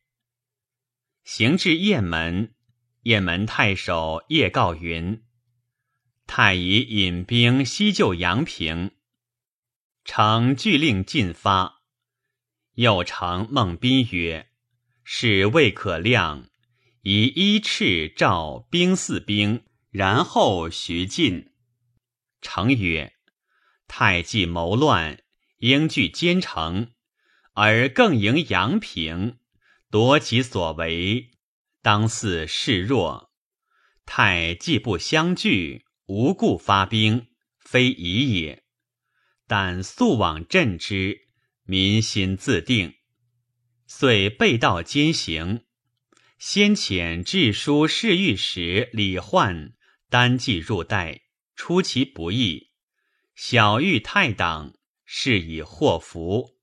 [1.26, 2.56] 行至雁门，
[3.02, 5.22] 雁门太守叶告云
[6.28, 8.92] ：“太乙引兵西救阳平。”
[10.06, 11.82] 承具令进发，
[12.76, 14.50] 又承孟斌曰
[15.04, 16.48] ：“是未可量，
[17.02, 21.52] 以一赤召兵四兵，然后徐进。”
[22.42, 23.16] 成曰
[23.88, 25.24] ：“太既谋乱，
[25.58, 26.94] 应据奸臣，
[27.54, 29.40] 而更迎阳平，
[29.90, 31.32] 夺其所为，
[31.82, 33.34] 当似示弱。
[34.06, 37.28] 太既不相拒，无故发兵，
[37.60, 38.64] 非宜也。”
[39.48, 41.22] 但速往镇之，
[41.64, 42.96] 民心自定。
[43.86, 45.64] 遂背道兼行，
[46.38, 49.74] 先遣致书侍御史李焕
[50.10, 51.22] 单骑入代，
[51.56, 52.72] 出其不意。
[53.36, 54.74] 小玉太党
[55.06, 56.58] 是以祸福，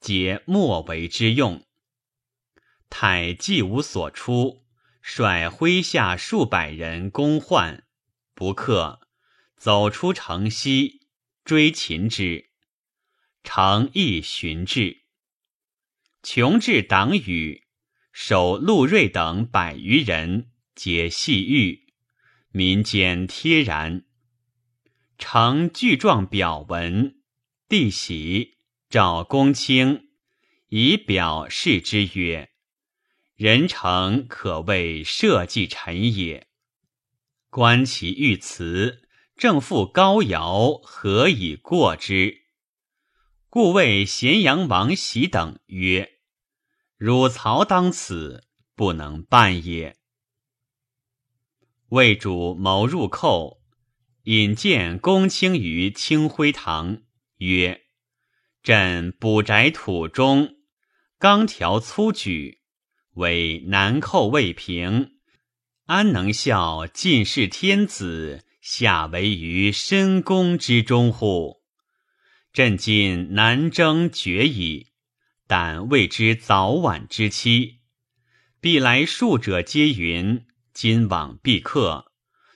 [0.00, 1.66] 皆莫为之用。
[2.90, 4.66] 太既无所出，
[5.00, 7.86] 率麾下数百人攻患，
[8.40, 9.00] 不克，
[9.58, 11.02] 走出城西。
[11.44, 12.48] 追擒之，
[13.44, 15.02] 常亦寻至。
[16.22, 17.64] 穷至党羽，
[18.12, 21.92] 守陆睿等百余人，皆系狱，
[22.50, 24.06] 民间贴然。
[25.18, 27.20] 成具状表文，
[27.68, 28.56] 帝喜，
[28.88, 30.08] 召公卿，
[30.68, 32.48] 以表示之曰
[33.36, 36.46] ：“人诚可谓社稷臣也。”
[37.50, 39.02] 观其御辞。
[39.36, 42.42] 正负高尧，何以过之？
[43.48, 46.18] 故谓咸阳王喜等曰
[46.98, 48.44] ：“汝曹当此，
[48.74, 49.96] 不能办也。”
[51.88, 53.62] 魏主谋入寇，
[54.24, 57.02] 引荐公卿于清辉堂，
[57.38, 57.80] 曰
[58.62, 60.56] ：“朕补宅土中，
[61.18, 62.60] 刚条粗举，
[63.14, 65.18] 为南寇未平，
[65.90, 71.62] 安能效晋世天子？”下为于深宫之中乎？
[72.52, 74.92] 朕今南征决矣，
[75.48, 77.80] 但未知早晚之期。
[78.60, 82.12] 必来数者皆云：今往必克。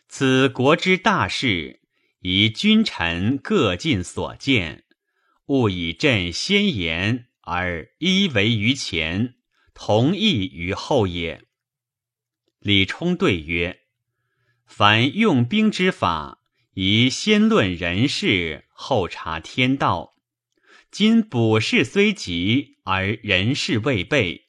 [0.09, 1.81] 此国之大事，
[2.21, 4.85] 宜君臣各尽所见，
[5.47, 9.35] 勿以朕先言而依为于前，
[9.75, 11.43] 同意于后也。
[12.65, 13.81] 李冲对曰。
[14.65, 16.41] 凡用兵之法，
[16.73, 20.15] 宜先论人事，后察天道。
[20.91, 24.47] 今卜事虽急，而人事未备，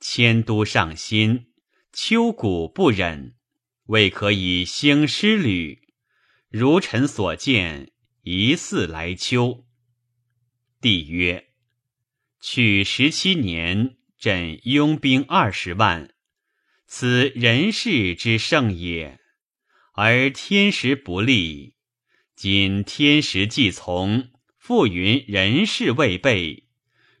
[0.00, 1.52] 迁都上心，
[1.92, 3.36] 秋谷不忍，
[3.84, 5.94] 未可以兴师旅。
[6.50, 7.92] 如臣所见，
[8.22, 9.64] 疑似来秋。
[10.80, 11.50] 帝曰：
[12.40, 16.11] 去十七年，朕拥兵二十万，
[16.94, 19.18] 此人事之盛也。
[19.94, 21.74] 而天时不利，
[22.36, 24.28] 今天时既从，
[24.58, 26.68] 复云人事未备，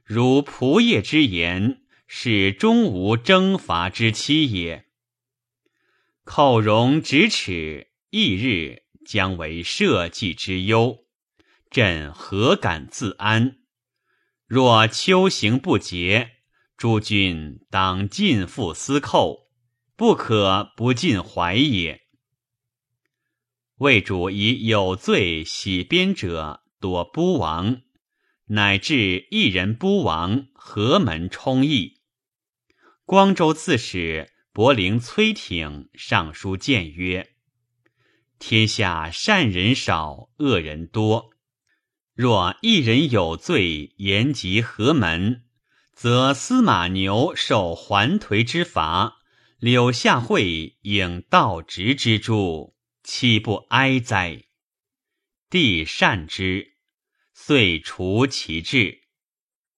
[0.04, 4.88] 如仆业之言，是终无征伐之期也。
[6.24, 11.06] 寇戎咫尺，翌日将为社稷之忧，
[11.70, 13.56] 朕何敢自安？
[14.46, 16.32] 若秋行不节，
[16.76, 19.41] 诸君当尽复思寇，
[20.02, 22.00] 不可不尽怀也。
[23.76, 27.82] 魏主以有罪洗边者多孤王，
[28.46, 32.00] 乃至一人孤王，何门充溢？
[33.04, 37.36] 光州刺史柏陵崔挺上书谏曰
[38.40, 41.30] ：“天下善人少，恶人多。
[42.12, 45.44] 若一人有罪，言及何门，
[45.92, 49.21] 则司马牛受环颓之罚，
[49.62, 52.74] 柳下惠应道直之诛。”
[53.04, 54.44] 岂不哀哉？
[55.50, 56.76] 帝善之，
[57.32, 59.01] 遂除其志。